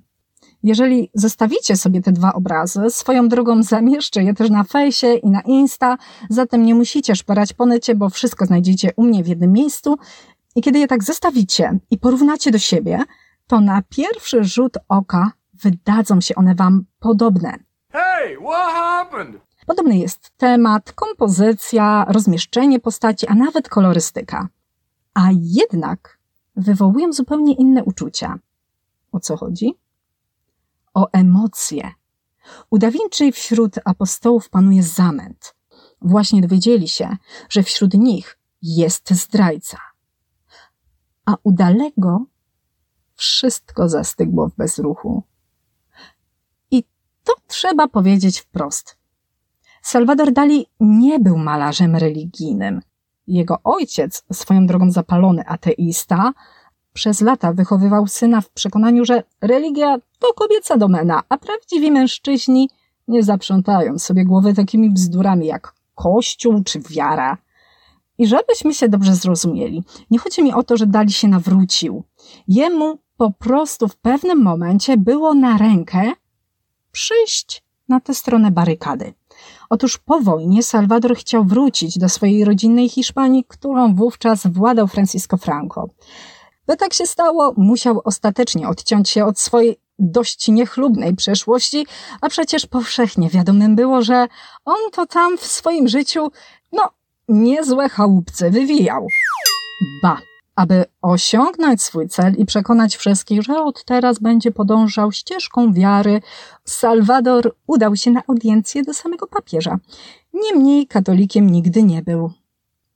Jeżeli 0.63 1.09
zostawicie 1.13 1.75
sobie 1.75 2.01
te 2.01 2.11
dwa 2.11 2.33
obrazy, 2.33 2.89
swoją 2.89 3.27
drogą 3.27 3.63
zamieszczę 3.63 4.23
je 4.23 4.33
też 4.33 4.49
na 4.49 4.63
fejsie 4.63 5.13
i 5.13 5.29
na 5.29 5.41
Insta, 5.41 5.97
zatem 6.29 6.65
nie 6.65 6.75
musicie 6.75 7.15
szperać 7.15 7.53
po 7.53 7.65
necie, 7.65 7.95
bo 7.95 8.09
wszystko 8.09 8.45
znajdziecie 8.45 8.91
u 8.95 9.03
mnie 9.03 9.23
w 9.23 9.27
jednym 9.27 9.53
miejscu. 9.53 9.97
I 10.55 10.61
kiedy 10.61 10.79
je 10.79 10.87
tak 10.87 11.03
zestawicie 11.03 11.79
i 11.91 11.97
porównacie 11.97 12.51
do 12.51 12.59
siebie, 12.59 13.03
to 13.47 13.61
na 13.61 13.81
pierwszy 13.89 14.43
rzut 14.43 14.77
oka 14.89 15.31
wydadzą 15.53 16.21
się 16.21 16.35
one 16.35 16.55
wam 16.55 16.85
podobne. 16.99 17.53
Hey, 17.91 18.37
what 18.37 18.73
happened? 18.73 19.41
Podobny 19.67 19.97
jest 19.97 20.31
temat, 20.37 20.91
kompozycja, 20.91 22.05
rozmieszczenie 22.09 22.79
postaci, 22.79 23.27
a 23.27 23.35
nawet 23.35 23.69
kolorystyka. 23.69 24.47
A 25.13 25.29
jednak 25.33 26.17
wywołują 26.55 27.13
zupełnie 27.13 27.53
inne 27.53 27.83
uczucia. 27.83 28.39
O 29.11 29.19
co 29.19 29.37
chodzi? 29.37 29.73
O 30.97 31.07
emocje. 31.13 31.91
U 32.69 32.77
Da 32.77 32.91
Vinci 32.91 33.31
wśród 33.31 33.75
apostołów 33.85 34.49
panuje 34.49 34.83
zamęt. 34.83 35.55
Właśnie 36.01 36.41
dowiedzieli 36.41 36.87
się, 36.87 37.17
że 37.49 37.63
wśród 37.63 37.93
nich 37.93 38.39
jest 38.61 39.09
zdrajca. 39.13 39.77
A 41.25 41.35
u 41.43 41.51
Dalego 41.51 42.25
wszystko 43.15 43.89
zastygło 43.89 44.49
w 44.49 44.55
bezruchu. 44.55 45.23
I 46.71 46.83
to 47.23 47.33
trzeba 47.47 47.87
powiedzieć 47.87 48.39
wprost. 48.39 48.97
Salvador 49.81 50.31
Dali 50.31 50.65
nie 50.79 51.19
był 51.19 51.37
malarzem 51.37 51.95
religijnym. 51.95 52.81
Jego 53.27 53.57
ojciec, 53.63 54.23
swoją 54.33 54.67
drogą 54.67 54.91
zapalony 54.91 55.45
ateista, 55.45 56.33
przez 56.97 57.21
lata 57.21 57.53
wychowywał 57.53 58.07
syna 58.07 58.41
w 58.41 58.49
przekonaniu, 58.49 59.05
że 59.05 59.23
religia 59.41 59.97
to 60.19 60.33
kobieca 60.35 60.77
domena, 60.77 61.21
a 61.29 61.37
prawdziwi 61.37 61.91
mężczyźni 61.91 62.69
nie 63.07 63.23
zaprzątają 63.23 63.99
sobie 63.99 64.25
głowy 64.25 64.53
takimi 64.53 64.89
bzdurami 64.89 65.45
jak 65.45 65.73
kościół 65.95 66.63
czy 66.63 66.79
wiara. 66.79 67.37
I 68.17 68.27
żebyśmy 68.27 68.73
się 68.73 68.89
dobrze 68.89 69.15
zrozumieli, 69.15 69.83
nie 70.11 70.19
chodzi 70.19 70.43
mi 70.43 70.53
o 70.53 70.63
to, 70.63 70.77
że 70.77 70.87
Dali 70.87 71.13
się 71.13 71.27
nawrócił. 71.27 72.03
Jemu 72.47 72.99
po 73.17 73.31
prostu 73.31 73.87
w 73.87 73.95
pewnym 73.95 74.43
momencie 74.43 74.97
było 74.97 75.33
na 75.33 75.57
rękę 75.57 76.11
przyjść 76.91 77.63
na 77.89 77.99
tę 77.99 78.13
stronę 78.13 78.51
barykady. 78.51 79.13
Otóż 79.69 79.97
po 79.97 80.19
wojnie 80.19 80.63
Salwador 80.63 81.15
chciał 81.15 81.43
wrócić 81.43 81.97
do 81.97 82.09
swojej 82.09 82.45
rodzinnej 82.45 82.89
Hiszpanii, 82.89 83.45
którą 83.47 83.95
wówczas 83.95 84.47
władał 84.47 84.87
Francisco 84.87 85.37
Franco. 85.37 85.89
By 86.67 86.77
tak 86.77 86.93
się 86.93 87.07
stało, 87.07 87.53
musiał 87.57 88.01
ostatecznie 88.03 88.67
odciąć 88.67 89.09
się 89.09 89.25
od 89.25 89.39
swojej 89.39 89.77
dość 89.99 90.47
niechlubnej 90.47 91.15
przeszłości, 91.15 91.87
a 92.21 92.29
przecież 92.29 92.65
powszechnie 92.65 93.29
wiadomym 93.29 93.75
było, 93.75 94.01
że 94.01 94.27
on 94.65 94.91
to 94.91 95.05
tam 95.05 95.37
w 95.37 95.45
swoim 95.45 95.87
życiu, 95.87 96.31
no, 96.71 96.89
niezłe 97.27 97.89
chałupce 97.89 98.49
wywijał. 98.51 99.07
Ba, 100.03 100.17
aby 100.55 100.85
osiągnąć 101.01 101.81
swój 101.81 102.07
cel 102.07 102.33
i 102.37 102.45
przekonać 102.45 102.95
wszystkich, 102.95 103.43
że 103.43 103.63
od 103.63 103.85
teraz 103.85 104.19
będzie 104.19 104.51
podążał 104.51 105.11
ścieżką 105.11 105.73
wiary, 105.73 106.21
Salwador 106.65 107.55
udał 107.67 107.95
się 107.95 108.11
na 108.11 108.21
audiencję 108.27 108.83
do 108.83 108.93
samego 108.93 109.27
papieża. 109.27 109.77
Niemniej 110.33 110.87
katolikiem 110.87 111.49
nigdy 111.49 111.83
nie 111.83 112.01
był. 112.01 112.31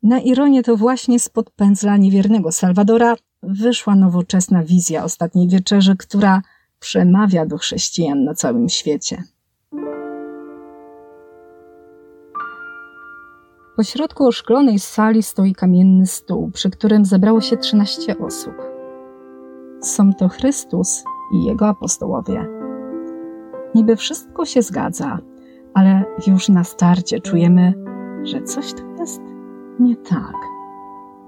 Na 0.03 0.19
ironię 0.19 0.63
to 0.63 0.77
właśnie 0.77 1.19
spod 1.19 1.49
pędzla 1.49 1.97
niewiernego 1.97 2.51
Salwadora 2.51 3.15
wyszła 3.43 3.95
nowoczesna 3.95 4.63
wizja 4.63 5.03
ostatniej 5.03 5.47
wieczerzy, 5.47 5.95
która 5.97 6.41
przemawia 6.79 7.45
do 7.45 7.57
chrześcijan 7.57 8.23
na 8.23 8.33
całym 8.33 8.69
świecie. 8.69 9.23
Po 13.75 13.83
środku 13.83 14.27
oszklonej 14.27 14.79
sali 14.79 15.23
stoi 15.23 15.55
kamienny 15.55 16.07
stół, 16.07 16.51
przy 16.51 16.69
którym 16.69 17.05
zebrało 17.05 17.41
się 17.41 17.57
trzynaście 17.57 18.17
osób. 18.17 18.53
Są 19.81 20.13
to 20.13 20.29
Chrystus 20.29 21.03
i 21.33 21.45
jego 21.45 21.67
apostołowie. 21.67 22.47
Niby 23.75 23.95
wszystko 23.95 24.45
się 24.45 24.61
zgadza, 24.61 25.19
ale 25.73 26.03
już 26.27 26.49
na 26.49 26.63
starcie 26.63 27.19
czujemy, 27.19 27.73
że 28.23 28.41
coś 28.41 28.73
tu 28.73 28.83
jest 28.99 29.21
nie 29.79 29.95
tak. 29.95 30.50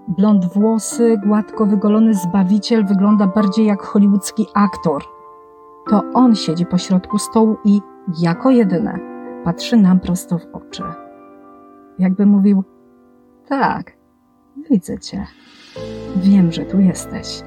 Blond 0.07 0.45
włosy, 0.45 1.17
gładko 1.25 1.65
wygolony 1.65 2.13
zbawiciel 2.13 2.85
wygląda 2.85 3.27
bardziej 3.27 3.65
jak 3.65 3.81
hollywoodzki 3.81 4.47
aktor. 4.53 5.03
To 5.89 6.03
on 6.13 6.35
siedzi 6.35 6.65
po 6.65 6.77
środku 6.77 7.17
stołu 7.19 7.57
i 7.65 7.81
jako 8.21 8.49
jedyne 8.49 8.99
patrzy 9.43 9.77
nam 9.77 9.99
prosto 9.99 10.37
w 10.37 10.45
oczy. 10.53 10.83
Jakby 11.99 12.25
mówił: 12.25 12.63
Tak, 13.47 13.97
widzę 14.69 14.99
cię. 14.99 15.25
Wiem, 16.15 16.51
że 16.51 16.65
tu 16.65 16.79
jesteś. 16.79 17.43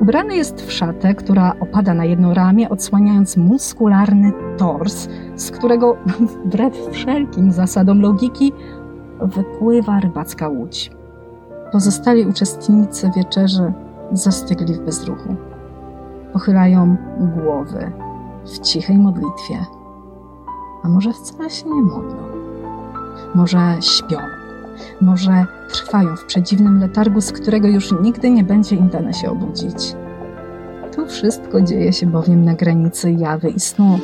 Ubrany 0.00 0.36
jest 0.36 0.60
w 0.60 0.72
szatę, 0.72 1.14
która 1.14 1.52
opada 1.60 1.94
na 1.94 2.04
jedno 2.04 2.34
ramię, 2.34 2.68
odsłaniając 2.68 3.36
muskularny 3.36 4.32
tors, 4.56 5.08
z 5.34 5.50
którego 5.50 5.96
wbrew 6.44 6.74
wszelkim 6.90 7.52
zasadom 7.52 8.00
logiki 8.00 8.52
wypływa 9.20 10.00
rybacka 10.00 10.48
łódź. 10.48 10.90
Pozostali 11.74 12.26
uczestnicy 12.26 13.10
wieczerzy 13.16 13.72
zastygli 14.12 14.74
w 14.74 14.80
bezruchu. 14.80 15.36
Pochylają 16.32 16.96
głowy 17.18 17.92
w 18.44 18.58
cichej 18.58 18.98
modlitwie. 18.98 19.66
A 20.82 20.88
może 20.88 21.12
wcale 21.12 21.50
się 21.50 21.66
nie 21.66 21.82
modlą? 21.82 22.16
Może 23.34 23.76
śpią? 23.80 24.16
Może 25.00 25.46
trwają 25.72 26.16
w 26.16 26.24
przedziwnym 26.24 26.80
letargu, 26.80 27.20
z 27.20 27.32
którego 27.32 27.68
już 27.68 27.92
nigdy 28.02 28.30
nie 28.30 28.44
będzie 28.44 28.76
im 28.76 28.88
dane 28.88 29.14
się 29.14 29.30
obudzić? 29.30 29.96
Tu 30.96 31.06
wszystko 31.06 31.60
dzieje 31.60 31.92
się 31.92 32.06
bowiem 32.06 32.44
na 32.44 32.54
granicy 32.54 33.12
jawy 33.12 33.50
i 33.50 33.60
snu. 33.60 33.98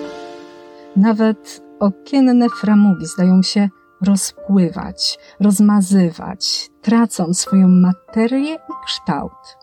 Nawet 0.96 1.62
okienne 1.80 2.48
framugi 2.48 3.06
zdają 3.06 3.42
się 3.42 3.68
rozpływać, 4.06 5.18
rozmazywać, 5.40 6.70
tracąc 6.82 7.40
swoją 7.40 7.68
materię 7.68 8.54
i 8.54 8.84
kształt. 8.86 9.58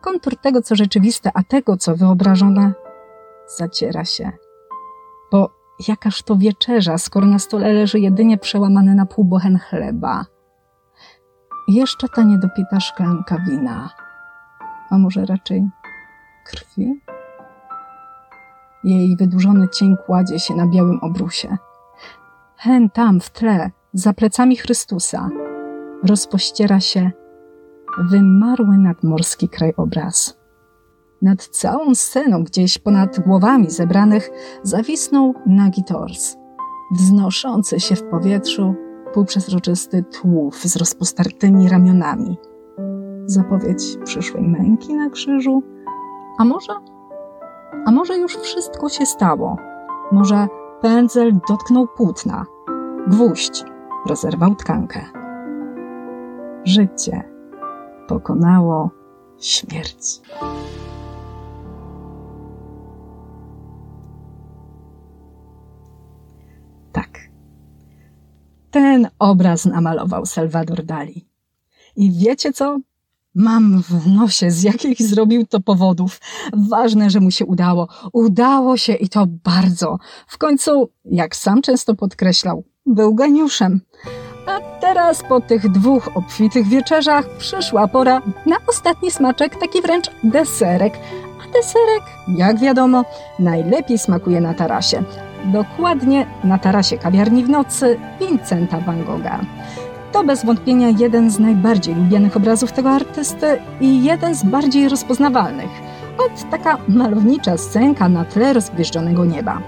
Kontur 0.00 0.36
tego, 0.36 0.62
co 0.62 0.76
rzeczywiste, 0.76 1.30
a 1.34 1.42
tego, 1.42 1.76
co 1.76 1.96
wyobrażone, 1.96 2.72
zaciera 3.56 4.04
się. 4.04 4.32
Bo 5.32 5.50
jakaż 5.88 6.22
to 6.22 6.36
wieczerza, 6.36 6.98
skoro 6.98 7.26
na 7.26 7.38
stole 7.38 7.72
leży 7.72 7.98
jedynie 7.98 8.38
przełamany 8.38 8.94
na 8.94 9.06
pół 9.06 9.24
bochen 9.24 9.58
chleba. 9.58 10.26
Jeszcze 11.68 12.08
ta 12.08 12.22
niedopita 12.22 12.80
szklanka 12.80 13.38
wina. 13.38 13.90
A 14.90 14.98
może 14.98 15.24
raczej 15.26 15.68
krwi? 16.46 17.00
Jej 18.84 19.16
wydłużony 19.16 19.68
cień 19.68 19.96
kładzie 20.06 20.38
się 20.38 20.54
na 20.54 20.66
białym 20.66 20.98
obrusie. 21.00 21.56
Hen 22.64 22.90
tam 22.90 23.20
w 23.20 23.30
tle, 23.30 23.70
za 23.92 24.12
plecami 24.12 24.56
Chrystusa, 24.56 25.28
rozpościera 26.02 26.80
się 26.80 27.10
wymarły 28.10 28.78
nadmorski 28.78 29.48
krajobraz. 29.48 30.36
Nad 31.22 31.46
całą 31.46 31.94
sceną, 31.94 32.44
gdzieś 32.44 32.78
ponad 32.78 33.20
głowami 33.20 33.70
zebranych, 33.70 34.30
zawisnął 34.62 35.34
nagi 35.46 35.84
tors, 35.84 36.36
wznoszący 36.92 37.80
się 37.80 37.96
w 37.96 38.02
powietrzu 38.02 38.74
półprzezroczysty 39.14 40.04
tłów 40.04 40.56
z 40.56 40.76
rozpostartymi 40.76 41.68
ramionami. 41.68 42.36
Zapowiedź 43.26 43.96
przyszłej 44.04 44.48
męki 44.48 44.94
na 44.94 45.10
krzyżu? 45.10 45.62
A 46.38 46.44
może? 46.44 46.72
A 47.86 47.90
może 47.90 48.18
już 48.18 48.36
wszystko 48.36 48.88
się 48.88 49.06
stało? 49.06 49.56
Może 50.12 50.48
pędzel 50.82 51.32
dotknął 51.48 51.86
płótna, 51.86 52.46
gwóźdź 53.08 53.64
rozerwał 54.06 54.54
tkankę. 54.54 55.00
Życie 56.64 57.22
pokonało 58.08 58.90
śmierć. 59.40 60.20
Tak. 66.92 67.18
Ten 68.70 69.08
obraz 69.18 69.64
namalował 69.64 70.26
Salvador 70.26 70.84
Dali. 70.84 71.28
I 71.96 72.12
wiecie 72.12 72.52
co? 72.52 72.78
Mam 73.34 73.82
w 73.82 74.06
nosie, 74.06 74.50
z 74.50 74.62
jakich 74.62 75.02
zrobił 75.02 75.46
to 75.46 75.60
powodów. 75.60 76.20
Ważne, 76.70 77.10
że 77.10 77.20
mu 77.20 77.30
się 77.30 77.46
udało. 77.46 77.88
Udało 78.12 78.76
się 78.76 78.94
i 78.94 79.08
to 79.08 79.26
bardzo. 79.26 79.98
W 80.26 80.38
końcu, 80.38 80.90
jak 81.04 81.36
sam 81.36 81.62
często 81.62 81.94
podkreślał, 81.94 82.64
był 82.86 83.14
geniuszem. 83.14 83.80
A 84.46 84.80
teraz 84.80 85.22
po 85.22 85.40
tych 85.40 85.70
dwóch 85.70 86.08
obfitych 86.14 86.66
wieczerzach 86.66 87.28
przyszła 87.28 87.88
pora 87.88 88.22
na 88.46 88.56
ostatni 88.66 89.10
smaczek, 89.10 89.56
taki 89.60 89.82
wręcz 89.82 90.10
deserek. 90.24 90.94
A 91.40 91.52
deserek, 91.52 92.02
jak 92.28 92.58
wiadomo, 92.58 93.04
najlepiej 93.38 93.98
smakuje 93.98 94.40
na 94.40 94.54
tarasie. 94.54 95.02
Dokładnie 95.44 96.26
na 96.44 96.58
tarasie 96.58 96.98
kawiarni 96.98 97.44
w 97.44 97.48
nocy 97.48 97.98
Vincenta 98.20 98.80
van 98.80 99.04
Gogha. 99.04 99.40
To 100.12 100.24
bez 100.24 100.44
wątpienia 100.44 100.88
jeden 100.88 101.30
z 101.30 101.38
najbardziej 101.38 101.94
lubianych 101.94 102.36
obrazów 102.36 102.72
tego 102.72 102.90
artysty 102.90 103.46
i 103.80 104.04
jeden 104.04 104.34
z 104.34 104.44
bardziej 104.44 104.88
rozpoznawalnych. 104.88 105.70
Od 106.18 106.50
taka 106.50 106.78
malownicza 106.88 107.56
scenka 107.56 108.08
na 108.08 108.24
tle 108.24 108.52
rozgwieżdżonego 108.52 109.24
nieba. 109.24 109.62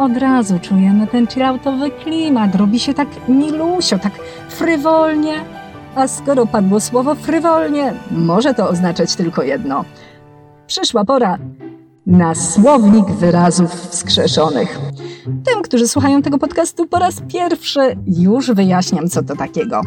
Od 0.00 0.16
razu 0.16 0.58
czujemy 0.58 1.06
ten 1.06 1.26
chilloutowy 1.26 1.90
klimat, 1.90 2.54
robi 2.54 2.78
się 2.80 2.94
tak 2.94 3.08
milusio, 3.28 3.98
tak 3.98 4.12
frywolnie. 4.48 5.34
A 5.94 6.08
skoro 6.08 6.46
padło 6.46 6.80
słowo 6.80 7.14
frywolnie, 7.14 7.92
może 8.10 8.54
to 8.54 8.68
oznaczać 8.68 9.14
tylko 9.14 9.42
jedno. 9.42 9.84
Przyszła 10.66 11.04
pora 11.04 11.38
na 12.06 12.34
słownik 12.34 13.06
wyrazów 13.10 13.72
wskrzeszonych. 13.72 14.78
Tym, 15.24 15.62
którzy 15.62 15.88
słuchają 15.88 16.22
tego 16.22 16.38
podcastu 16.38 16.86
po 16.86 16.98
raz 16.98 17.22
pierwszy, 17.32 17.80
już 18.06 18.50
wyjaśniam, 18.50 19.08
co 19.08 19.22
to 19.22 19.36
takiego. 19.36 19.82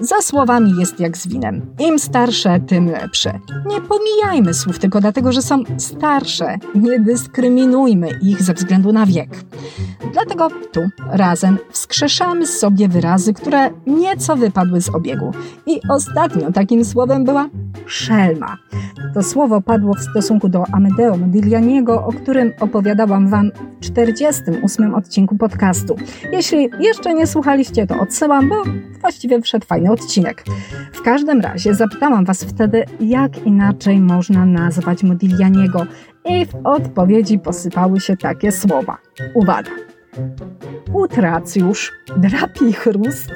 Za 0.00 0.20
słowami 0.20 0.74
jest 0.78 1.00
jak 1.00 1.16
z 1.16 1.26
winem. 1.26 1.66
Im 1.78 1.98
starsze, 1.98 2.60
tym 2.60 2.86
lepsze. 2.86 3.40
Nie 3.66 3.80
pomijajmy 3.80 4.54
słów 4.54 4.78
tylko 4.78 5.00
dlatego, 5.00 5.32
że 5.32 5.42
są 5.42 5.62
starsze. 5.78 6.58
Nie 6.74 7.00
dyskryminujmy 7.00 8.08
ich 8.22 8.42
ze 8.42 8.54
względu 8.54 8.92
na 8.92 9.06
wiek. 9.06 9.44
Dlatego 10.12 10.48
tu 10.72 10.80
razem 11.10 11.58
wskrzeszamy 11.70 12.46
sobie 12.46 12.88
wyrazy, 12.88 13.34
które 13.34 13.70
nieco 13.86 14.36
wypadły 14.36 14.80
z 14.80 14.94
obiegu. 14.94 15.32
I 15.66 15.80
ostatnio 15.88 16.52
takim 16.52 16.84
słowem 16.84 17.24
była 17.24 17.48
szelma. 17.86 18.56
To 19.14 19.22
słowo 19.22 19.60
padło 19.60 19.94
w 19.94 20.00
stosunku 20.00 20.48
do 20.48 20.64
Amedeo 20.72 21.16
Modiglianiego, 21.16 22.06
o 22.06 22.12
którym 22.12 22.52
opowiadałam 22.60 23.28
Wam 23.28 23.50
w 23.82 23.90
48 24.68 24.94
odcinku 24.94 25.36
podcastu. 25.36 25.96
Jeśli 26.32 26.70
jeszcze 26.80 27.14
nie 27.14 27.26
słuchaliście, 27.26 27.86
to 27.86 28.00
odsyłam, 28.00 28.48
bo 28.48 28.62
właściwie 29.00 29.40
wszedł 29.40 29.66
fajny 29.66 29.92
odcinek. 29.92 30.44
W 30.92 31.02
każdym 31.02 31.40
razie 31.40 31.74
zapytałam 31.74 32.24
Was 32.24 32.44
wtedy, 32.44 32.84
jak 33.00 33.46
inaczej 33.46 34.00
można 34.00 34.46
nazwać 34.46 35.02
Modiglianiego 35.02 35.86
i 36.24 36.46
w 36.46 36.54
odpowiedzi 36.64 37.38
posypały 37.38 38.00
się 38.00 38.16
takie 38.16 38.52
słowa. 38.52 38.98
Uwaga! 39.34 39.70
Utracjusz, 40.92 41.92
drapi 42.16 42.72
chrust, 42.72 43.32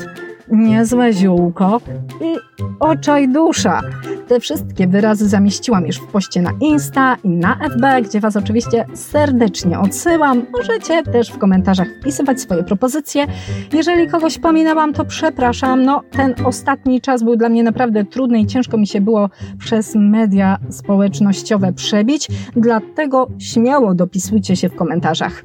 niezłe 0.50 1.12
ziółko 1.12 1.80
i 2.20 2.36
oczaj 2.80 3.28
dusza. 3.28 3.80
Te 4.28 4.40
wszystkie 4.40 4.86
wyrazy 4.86 5.28
zamieściłam 5.28 5.86
już 5.86 5.96
w 5.96 6.06
poście 6.06 6.42
na 6.42 6.50
Insta 6.60 7.16
i 7.24 7.28
na 7.28 7.54
FB, 7.54 8.02
gdzie 8.02 8.20
Was 8.20 8.36
oczywiście 8.36 8.86
serdecznie 8.94 9.78
odsyłam. 9.78 10.46
Możecie 10.52 11.02
też 11.02 11.30
w 11.30 11.38
komentarzach 11.38 11.88
wpisywać 12.00 12.40
swoje 12.40 12.64
propozycje. 12.64 13.26
Jeżeli 13.72 14.08
kogoś 14.08 14.38
pominęłam, 14.38 14.92
to 14.92 15.04
przepraszam. 15.04 15.82
No, 15.84 16.02
ten 16.10 16.34
ostatni 16.44 17.00
czas 17.00 17.22
był 17.22 17.36
dla 17.36 17.48
mnie 17.48 17.62
naprawdę 17.62 18.04
trudny 18.04 18.40
i 18.40 18.46
ciężko 18.46 18.78
mi 18.78 18.86
się 18.86 19.00
było 19.00 19.30
przez 19.58 19.94
media 19.94 20.58
społecznościowe 20.70 21.72
przebić, 21.72 22.28
dlatego 22.56 23.28
śmiało 23.38 23.94
dopisujcie 23.94 24.56
się 24.56 24.68
w 24.68 24.76
komentarzach. 24.76 25.42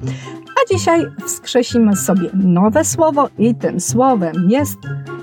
A 0.64 0.74
dzisiaj 0.74 1.06
wskrzesimy 1.26 1.96
sobie 1.96 2.30
nowe 2.34 2.84
słowo 2.84 3.28
i 3.38 3.54
tym 3.54 3.80
słowem 3.80 4.32
jest 4.48 4.78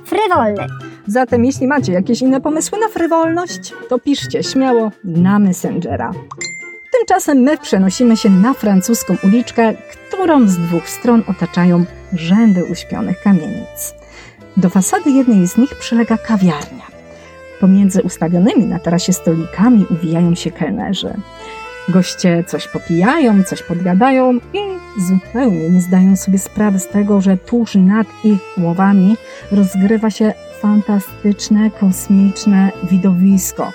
Frywolny. 0.05 0.67
Zatem 1.07 1.45
jeśli 1.45 1.67
macie 1.67 1.93
jakieś 1.93 2.21
inne 2.21 2.41
pomysły 2.41 2.79
na 2.79 2.87
frywolność, 2.87 3.73
to 3.89 3.99
piszcie 3.99 4.43
śmiało 4.43 4.91
na 5.03 5.39
Messengera. 5.39 6.11
Tymczasem 6.91 7.37
my 7.37 7.57
przenosimy 7.57 8.17
się 8.17 8.29
na 8.29 8.53
francuską 8.53 9.15
uliczkę, 9.23 9.73
którą 10.09 10.47
z 10.47 10.57
dwóch 10.57 10.89
stron 10.89 11.23
otaczają 11.27 11.85
rzędy 12.13 12.65
uśpionych 12.65 13.21
kamienic. 13.23 13.93
Do 14.57 14.69
fasady 14.69 15.11
jednej 15.11 15.47
z 15.47 15.57
nich 15.57 15.75
przylega 15.75 16.17
kawiarnia. 16.17 16.85
Pomiędzy 17.59 18.01
ustawionymi 18.01 18.65
na 18.65 18.79
tarasie 18.79 19.13
stolikami 19.13 19.85
uwijają 19.89 20.35
się 20.35 20.51
kelnerzy. 20.51 21.13
Goście 21.91 22.43
coś 22.47 22.67
popijają, 22.67 23.43
coś 23.43 23.63
podgadają 23.63 24.33
i 24.33 24.59
zupełnie 24.97 25.69
nie 25.69 25.81
zdają 25.81 26.15
sobie 26.15 26.39
sprawy 26.39 26.79
z 26.79 26.87
tego, 26.87 27.21
że 27.21 27.37
tuż 27.37 27.75
nad 27.75 28.07
ich 28.23 28.39
głowami 28.57 29.17
rozgrywa 29.51 30.09
się 30.09 30.33
fantastyczne, 30.61 31.71
kosmiczne 31.71 32.71
widowisko, 32.91 33.71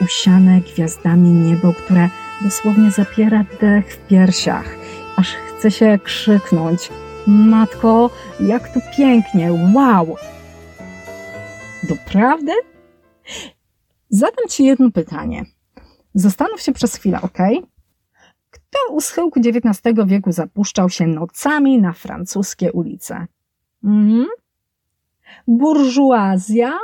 usiane 0.00 0.60
gwiazdami 0.60 1.30
niebo, 1.30 1.72
które 1.72 2.08
dosłownie 2.42 2.90
zapiera 2.90 3.44
dech 3.60 3.92
w 3.92 4.06
piersiach, 4.06 4.76
aż 5.16 5.34
chce 5.34 5.70
się 5.70 5.98
krzyknąć: 6.04 6.90
Matko, 7.26 8.10
jak 8.40 8.74
tu 8.74 8.80
pięknie! 8.96 9.52
Wow! 9.74 10.16
Doprawdy? 11.88 12.52
Zadam 14.10 14.48
Ci 14.48 14.64
jedno 14.64 14.90
pytanie. 14.90 15.44
Zastanów 16.14 16.60
się 16.60 16.72
przez 16.72 16.96
chwilę, 16.96 17.20
ok? 17.22 17.38
Kto 18.50 18.78
u 18.92 19.00
schyłku 19.00 19.40
XIX 19.40 19.96
wieku 20.06 20.32
zapuszczał 20.32 20.88
się 20.88 21.06
nocami 21.06 21.80
na 21.80 21.92
francuskie 21.92 22.72
ulice? 22.72 23.26
Mhm. 23.84 24.26
Burżuazja? 25.46 26.78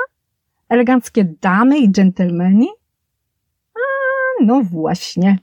Eleganckie 0.69 1.25
damy 1.41 1.79
i 1.79 1.91
dżentelmeni? 1.91 2.69
A, 3.75 3.81
no 4.45 4.63
właśnie. 4.63 5.39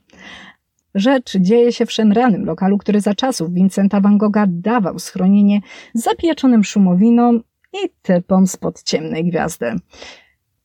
Rzecz 0.94 1.36
dzieje 1.36 1.72
się 1.72 1.86
w 1.86 1.92
szemranym 1.92 2.44
lokalu, 2.44 2.78
który 2.78 3.00
za 3.00 3.14
czasów 3.14 3.52
Vincenta 3.52 4.00
van 4.00 4.18
Gogha 4.18 4.46
dawał 4.48 4.98
schronienie 4.98 5.60
zapieczonym 5.94 6.64
szumowinom 6.64 7.40
i 7.72 7.90
typom 8.02 8.46
spod 8.46 8.82
ciemnej 8.82 9.24
gwiazdy. 9.24 9.72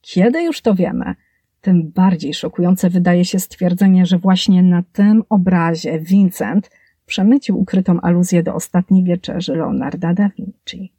Kiedy 0.02 0.44
już 0.44 0.62
to 0.62 0.76
wiemy, 0.76 1.16
tym 1.62 1.91
bardziej 1.91 2.34
szokujące 2.34 2.89
wydaje 2.89 3.26
się 3.26 3.39
stwierdzenie, 3.39 4.06
że 4.06 4.17
właśnie 4.17 4.63
na 4.63 4.84
tym 4.93 5.24
obrazie 5.30 6.00
Vincent 6.00 6.69
przemycił 7.06 7.60
ukrytą 7.60 8.02
aluzję 8.02 8.43
do 8.43 8.56
ostatniej 8.56 9.04
wieczerzy 9.04 9.56
Leonarda 9.56 10.13
da 10.13 10.30
Vinci. 10.30 10.93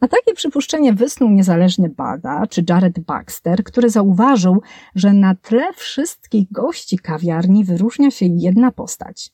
A 0.00 0.08
takie 0.08 0.34
przypuszczenie 0.34 0.92
wysnuł 0.92 1.30
niezależny 1.30 1.88
badacz 1.88 2.70
Jared 2.70 3.00
Baxter, 3.00 3.64
który 3.64 3.90
zauważył, 3.90 4.62
że 4.94 5.12
na 5.12 5.34
tle 5.34 5.72
wszystkich 5.72 6.52
gości 6.52 6.98
kawiarni 6.98 7.64
wyróżnia 7.64 8.10
się 8.10 8.26
jedna 8.26 8.72
postać. 8.72 9.30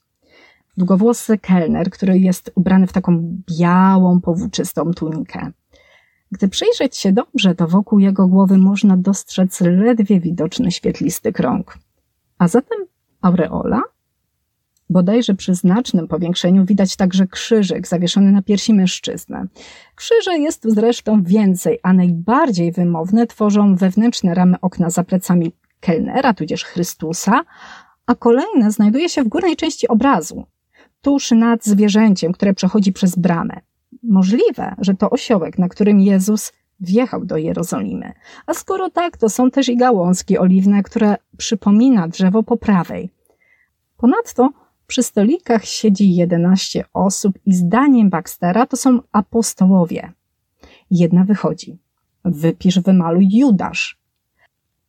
Długowłosy 0.76 1.38
kelner, 1.38 1.90
który 1.90 2.18
jest 2.18 2.52
ubrany 2.54 2.86
w 2.86 2.92
taką 2.92 3.38
białą, 3.58 4.20
powłóczystą 4.20 4.92
tunikę. 4.92 5.50
Gdy 6.32 6.48
przyjrzeć 6.48 6.96
się 6.96 7.12
dobrze, 7.12 7.54
to 7.54 7.68
wokół 7.68 7.98
jego 7.98 8.26
głowy 8.26 8.58
można 8.58 8.96
dostrzec 8.96 9.60
ledwie 9.60 10.20
widoczny 10.20 10.70
świetlisty 10.70 11.32
krąg. 11.32 11.78
A 12.38 12.48
zatem 12.48 12.78
aureola? 13.20 13.82
Bodajże 14.90 15.34
przy 15.34 15.54
znacznym 15.54 16.08
powiększeniu 16.08 16.64
widać 16.64 16.96
także 16.96 17.26
krzyżyk 17.26 17.88
zawieszony 17.88 18.32
na 18.32 18.42
piersi 18.42 18.74
mężczyzny. 18.74 19.46
Krzyże 19.94 20.38
jest 20.38 20.64
zresztą 20.64 21.22
więcej, 21.22 21.78
a 21.82 21.92
najbardziej 21.92 22.72
wymowne 22.72 23.26
tworzą 23.26 23.76
wewnętrzne 23.76 24.34
ramy 24.34 24.56
okna 24.60 24.90
za 24.90 25.04
plecami 25.04 25.52
kelnera, 25.80 26.34
tudzież 26.34 26.64
Chrystusa, 26.64 27.44
a 28.06 28.14
kolejne 28.14 28.70
znajduje 28.70 29.08
się 29.08 29.22
w 29.22 29.28
górnej 29.28 29.56
części 29.56 29.88
obrazu, 29.88 30.44
tuż 31.02 31.30
nad 31.30 31.64
zwierzęciem, 31.64 32.32
które 32.32 32.54
przechodzi 32.54 32.92
przez 32.92 33.16
bramę. 33.16 33.60
Możliwe, 34.02 34.74
że 34.78 34.94
to 34.94 35.10
osiołek, 35.10 35.58
na 35.58 35.68
którym 35.68 36.00
Jezus 36.00 36.52
wjechał 36.80 37.24
do 37.24 37.36
Jerozolimy. 37.36 38.12
A 38.46 38.54
skoro 38.54 38.90
tak, 38.90 39.16
to 39.16 39.28
są 39.28 39.50
też 39.50 39.68
i 39.68 39.76
gałązki 39.76 40.38
oliwne, 40.38 40.82
które 40.82 41.16
przypomina 41.36 42.08
drzewo 42.08 42.42
po 42.42 42.56
prawej. 42.56 43.10
Ponadto 43.96 44.50
przy 44.86 45.02
stolikach 45.02 45.64
siedzi 45.64 46.16
11 46.16 46.84
osób 46.92 47.38
i 47.46 47.54
zdaniem 47.54 48.10
Baxtera 48.10 48.66
to 48.66 48.76
są 48.76 48.98
apostołowie. 49.12 50.12
Jedna 50.90 51.24
wychodzi. 51.24 51.78
Wypisz, 52.24 52.80
wymaluj 52.80 53.28
Judasz. 53.32 54.00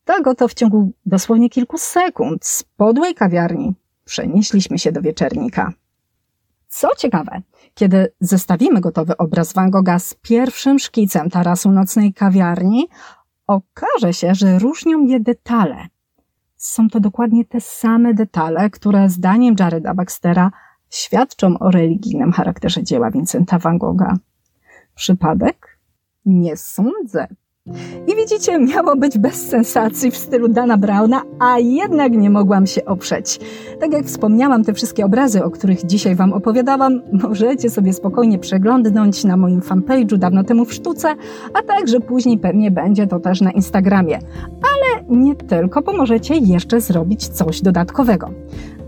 Tak 0.04 0.26
oto 0.26 0.48
w 0.48 0.54
ciągu 0.54 0.92
dosłownie 1.06 1.50
kilku 1.50 1.78
sekund 1.78 2.44
z 2.44 2.62
podłej 2.62 3.14
kawiarni 3.14 3.74
przenieśliśmy 4.04 4.78
się 4.78 4.92
do 4.92 5.02
wieczernika. 5.02 5.72
Co 6.74 6.88
ciekawe, 6.98 7.42
kiedy 7.74 8.12
zestawimy 8.20 8.80
gotowy 8.80 9.16
obraz 9.16 9.52
Van 9.52 9.70
Gogha 9.70 9.98
z 9.98 10.14
pierwszym 10.14 10.78
szkicem 10.78 11.30
tarasu 11.30 11.70
nocnej 11.70 12.14
kawiarni, 12.14 12.88
okaże 13.46 14.12
się, 14.12 14.34
że 14.34 14.58
różnią 14.58 15.06
je 15.06 15.20
detale. 15.20 15.86
Są 16.56 16.88
to 16.88 17.00
dokładnie 17.00 17.44
te 17.44 17.60
same 17.60 18.14
detale, 18.14 18.70
które 18.70 19.08
zdaniem 19.08 19.54
Jareda 19.58 19.94
Baxtera 19.94 20.50
świadczą 20.90 21.58
o 21.58 21.70
religijnym 21.70 22.32
charakterze 22.32 22.82
dzieła 22.82 23.10
Vincenta 23.10 23.58
Van 23.58 23.78
Gogha. 23.78 24.16
Przypadek? 24.94 25.78
Nie 26.24 26.56
sądzę. 26.56 27.26
I 28.06 28.16
widzicie, 28.16 28.58
miało 28.58 28.96
być 28.96 29.18
bez 29.18 29.48
sensacji 29.48 30.10
w 30.10 30.16
stylu 30.16 30.48
Dana 30.48 30.76
Browna, 30.76 31.22
a 31.38 31.58
jednak 31.58 32.12
nie 32.12 32.30
mogłam 32.30 32.66
się 32.66 32.84
oprzeć. 32.84 33.40
Tak 33.80 33.92
jak 33.92 34.04
wspomniałam, 34.04 34.64
te 34.64 34.74
wszystkie 34.74 35.04
obrazy, 35.04 35.44
o 35.44 35.50
których 35.50 35.86
dzisiaj 35.86 36.14
Wam 36.14 36.32
opowiadałam, 36.32 37.02
możecie 37.12 37.70
sobie 37.70 37.92
spokojnie 37.92 38.38
przeglądnąć 38.38 39.24
na 39.24 39.36
moim 39.36 39.60
fanpage'u 39.60 40.16
dawno 40.16 40.44
temu 40.44 40.64
w 40.64 40.72
sztuce, 40.72 41.14
a 41.54 41.62
także 41.62 42.00
później 42.00 42.38
pewnie 42.38 42.70
będzie 42.70 43.06
to 43.06 43.20
też 43.20 43.40
na 43.40 43.50
Instagramie. 43.50 44.18
Ale 44.44 45.18
nie 45.18 45.34
tylko, 45.34 45.82
bo 45.82 45.92
możecie 45.92 46.34
jeszcze 46.36 46.80
zrobić 46.80 47.28
coś 47.28 47.62
dodatkowego. 47.62 48.30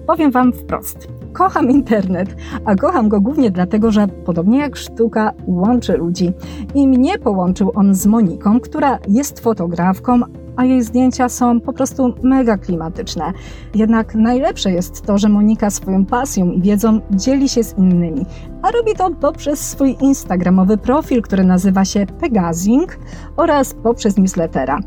Powiem 0.06 0.30
Wam 0.30 0.52
wprost. 0.52 1.08
Kocham 1.32 1.70
internet, 1.70 2.36
a 2.64 2.74
kocham 2.74 3.08
go 3.08 3.20
głównie 3.20 3.50
dlatego, 3.50 3.90
że 3.90 4.06
podobnie 4.08 4.58
jak 4.58 4.76
sztuka 4.76 5.32
łączy 5.46 5.96
ludzi. 5.96 6.32
I 6.74 6.88
mnie 6.88 7.18
połączył 7.18 7.72
on 7.74 7.94
z 7.94 8.06
Moniką, 8.06 8.60
która 8.60 8.98
jest 9.08 9.40
fotografką, 9.40 10.20
a 10.56 10.64
jej 10.64 10.82
zdjęcia 10.82 11.28
są 11.28 11.60
po 11.60 11.72
prostu 11.72 12.14
mega 12.22 12.58
klimatyczne. 12.58 13.32
Jednak 13.74 14.14
najlepsze 14.14 14.72
jest 14.72 15.02
to, 15.02 15.18
że 15.18 15.28
Monika 15.28 15.70
swoją 15.70 16.06
pasją 16.06 16.50
i 16.50 16.62
wiedzą 16.62 17.00
dzieli 17.10 17.48
się 17.48 17.64
z 17.64 17.78
innymi, 17.78 18.26
a 18.62 18.70
robi 18.70 18.94
to 18.94 19.10
poprzez 19.10 19.60
swój 19.60 19.96
instagramowy 20.00 20.78
profil, 20.78 21.22
który 21.22 21.44
nazywa 21.44 21.84
się 21.84 22.06
Pegazing 22.20 22.98
oraz 23.36 23.74
poprzez 23.74 24.16
newslettera. 24.16 24.80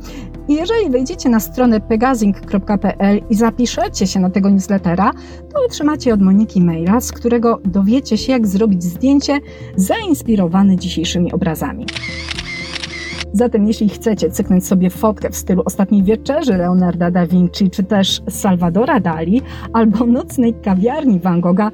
Jeżeli 0.49 0.89
wejdziecie 0.89 1.29
na 1.29 1.39
stronę 1.39 1.79
pegazing.pl 1.79 3.21
i 3.29 3.35
zapiszecie 3.35 4.07
się 4.07 4.19
na 4.19 4.29
tego 4.29 4.49
newslettera, 4.49 5.11
to 5.53 5.65
otrzymacie 5.65 6.13
od 6.13 6.21
Moniki 6.21 6.61
maila, 6.61 7.01
z 7.01 7.11
którego 7.11 7.59
dowiecie 7.65 8.17
się, 8.17 8.31
jak 8.31 8.47
zrobić 8.47 8.83
zdjęcie 8.83 9.39
zainspirowane 9.75 10.77
dzisiejszymi 10.77 11.33
obrazami. 11.33 11.85
Zatem 13.37 13.67
jeśli 13.67 13.89
chcecie 13.89 14.29
cyknąć 14.29 14.67
sobie 14.67 14.89
fotkę 14.89 15.29
w 15.29 15.35
stylu 15.35 15.61
Ostatniej 15.65 16.03
Wieczerzy 16.03 16.57
Leonarda 16.57 17.11
da 17.11 17.27
Vinci, 17.27 17.69
czy 17.69 17.83
też 17.83 18.21
Salvadora 18.29 18.99
Dali, 18.99 19.41
albo 19.73 20.05
Nocnej 20.05 20.53
Kawiarni 20.53 21.19
Van 21.19 21.41
Gogha, 21.41 21.71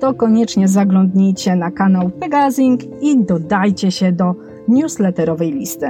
to 0.00 0.14
koniecznie 0.14 0.68
zaglądnijcie 0.68 1.56
na 1.56 1.70
kanał 1.70 2.10
Pegazing 2.10 2.80
i 3.02 3.24
dodajcie 3.24 3.90
się 3.90 4.12
do 4.12 4.34
newsletterowej 4.68 5.52
listy. 5.52 5.88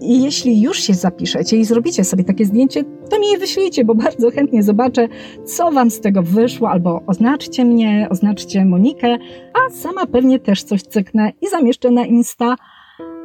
I 0.00 0.22
jeśli 0.22 0.60
już 0.60 0.78
się 0.78 0.94
zapiszecie 0.94 1.56
i 1.56 1.64
zrobicie 1.64 2.04
sobie 2.04 2.24
takie 2.24 2.44
zdjęcie, 2.44 2.84
to 3.10 3.20
mi 3.20 3.30
je 3.30 3.38
wyślijcie, 3.38 3.84
bo 3.84 3.94
bardzo 3.94 4.30
chętnie 4.30 4.62
zobaczę, 4.62 5.08
co 5.44 5.70
Wam 5.70 5.90
z 5.90 6.00
tego 6.00 6.22
wyszło, 6.22 6.70
albo 6.70 7.02
oznaczcie 7.06 7.64
mnie, 7.64 8.08
oznaczcie 8.10 8.64
Monikę, 8.64 9.18
a 9.54 9.70
sama 9.70 10.06
pewnie 10.06 10.38
też 10.38 10.62
coś 10.62 10.82
cyknę 10.82 11.32
i 11.42 11.48
zamieszczę 11.48 11.90
na 11.90 12.04
Insta. 12.04 12.56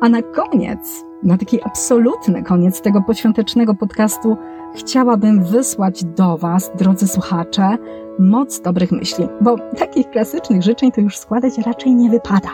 A 0.01 0.09
na 0.09 0.21
koniec, 0.21 1.05
na 1.23 1.38
taki 1.38 1.63
absolutny 1.63 2.43
koniec 2.43 2.81
tego 2.81 3.01
poświątecznego 3.01 3.75
podcastu, 3.75 4.38
chciałabym 4.75 5.43
wysłać 5.43 6.03
do 6.03 6.38
Was, 6.38 6.71
drodzy 6.77 7.07
słuchacze, 7.07 7.77
moc 8.19 8.62
dobrych 8.62 8.91
myśli, 8.91 9.27
bo 9.41 9.55
takich 9.77 10.09
klasycznych 10.09 10.63
życzeń 10.63 10.91
to 10.91 11.01
już 11.01 11.17
składać 11.17 11.57
raczej 11.57 11.95
nie 11.95 12.09
wypada. 12.09 12.49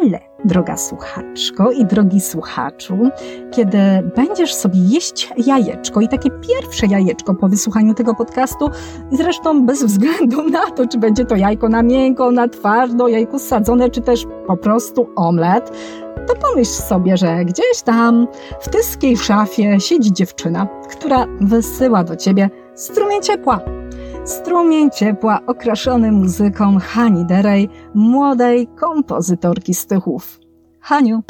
Ale, 0.00 0.20
droga 0.44 0.76
słuchaczko 0.76 1.72
i 1.72 1.84
drogi 1.84 2.20
słuchaczu, 2.20 2.98
kiedy 3.50 3.78
będziesz 4.16 4.54
sobie 4.54 4.80
jeść 4.80 5.32
jajeczko 5.46 6.00
i 6.00 6.08
takie 6.08 6.30
pierwsze 6.30 6.86
jajeczko 6.86 7.34
po 7.34 7.48
wysłuchaniu 7.48 7.94
tego 7.94 8.14
podcastu, 8.14 8.70
zresztą 9.12 9.66
bez 9.66 9.84
względu 9.84 10.50
na 10.50 10.70
to, 10.70 10.86
czy 10.86 10.98
będzie 10.98 11.24
to 11.24 11.36
jajko 11.36 11.68
na 11.68 11.82
miękko, 11.82 12.30
na 12.30 12.48
twardo, 12.48 13.08
jajko 13.08 13.38
sadzone, 13.38 13.90
czy 13.90 14.00
też 14.00 14.26
po 14.46 14.56
prostu 14.56 15.10
omlet, 15.16 15.72
to 16.26 16.34
pomyśl 16.34 16.70
sobie, 16.72 17.16
że 17.16 17.44
gdzieś 17.44 17.82
tam 17.84 18.26
w 18.60 18.68
tyskiej 18.68 19.16
szafie 19.16 19.80
siedzi 19.80 20.12
dziewczyna, 20.12 20.66
która 20.90 21.26
wysyła 21.40 22.04
do 22.04 22.16
ciebie 22.16 22.50
strumień 22.74 23.22
ciepła. 23.22 23.60
Strumień 24.24 24.90
ciepła 24.90 25.40
okraszony 25.46 26.12
muzyką 26.12 26.78
Hani 26.80 27.24
Derej, 27.24 27.68
młodej 27.94 28.66
kompozytorki 28.66 29.74
z 29.74 29.86
Tychów. 29.86 30.40
Haniu, 30.80 31.22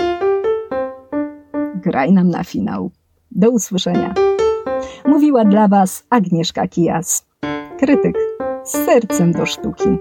graj 1.75 2.12
nam 2.12 2.29
na 2.29 2.44
finał. 2.44 2.90
Do 3.31 3.51
usłyszenia. 3.51 4.14
Mówiła 5.07 5.44
dla 5.44 5.68
Was 5.68 6.05
Agnieszka 6.11 6.68
Kijas, 6.68 7.27
krytyk 7.79 8.16
z 8.64 8.70
sercem 8.70 9.33
do 9.33 9.46
sztuki. 9.46 9.99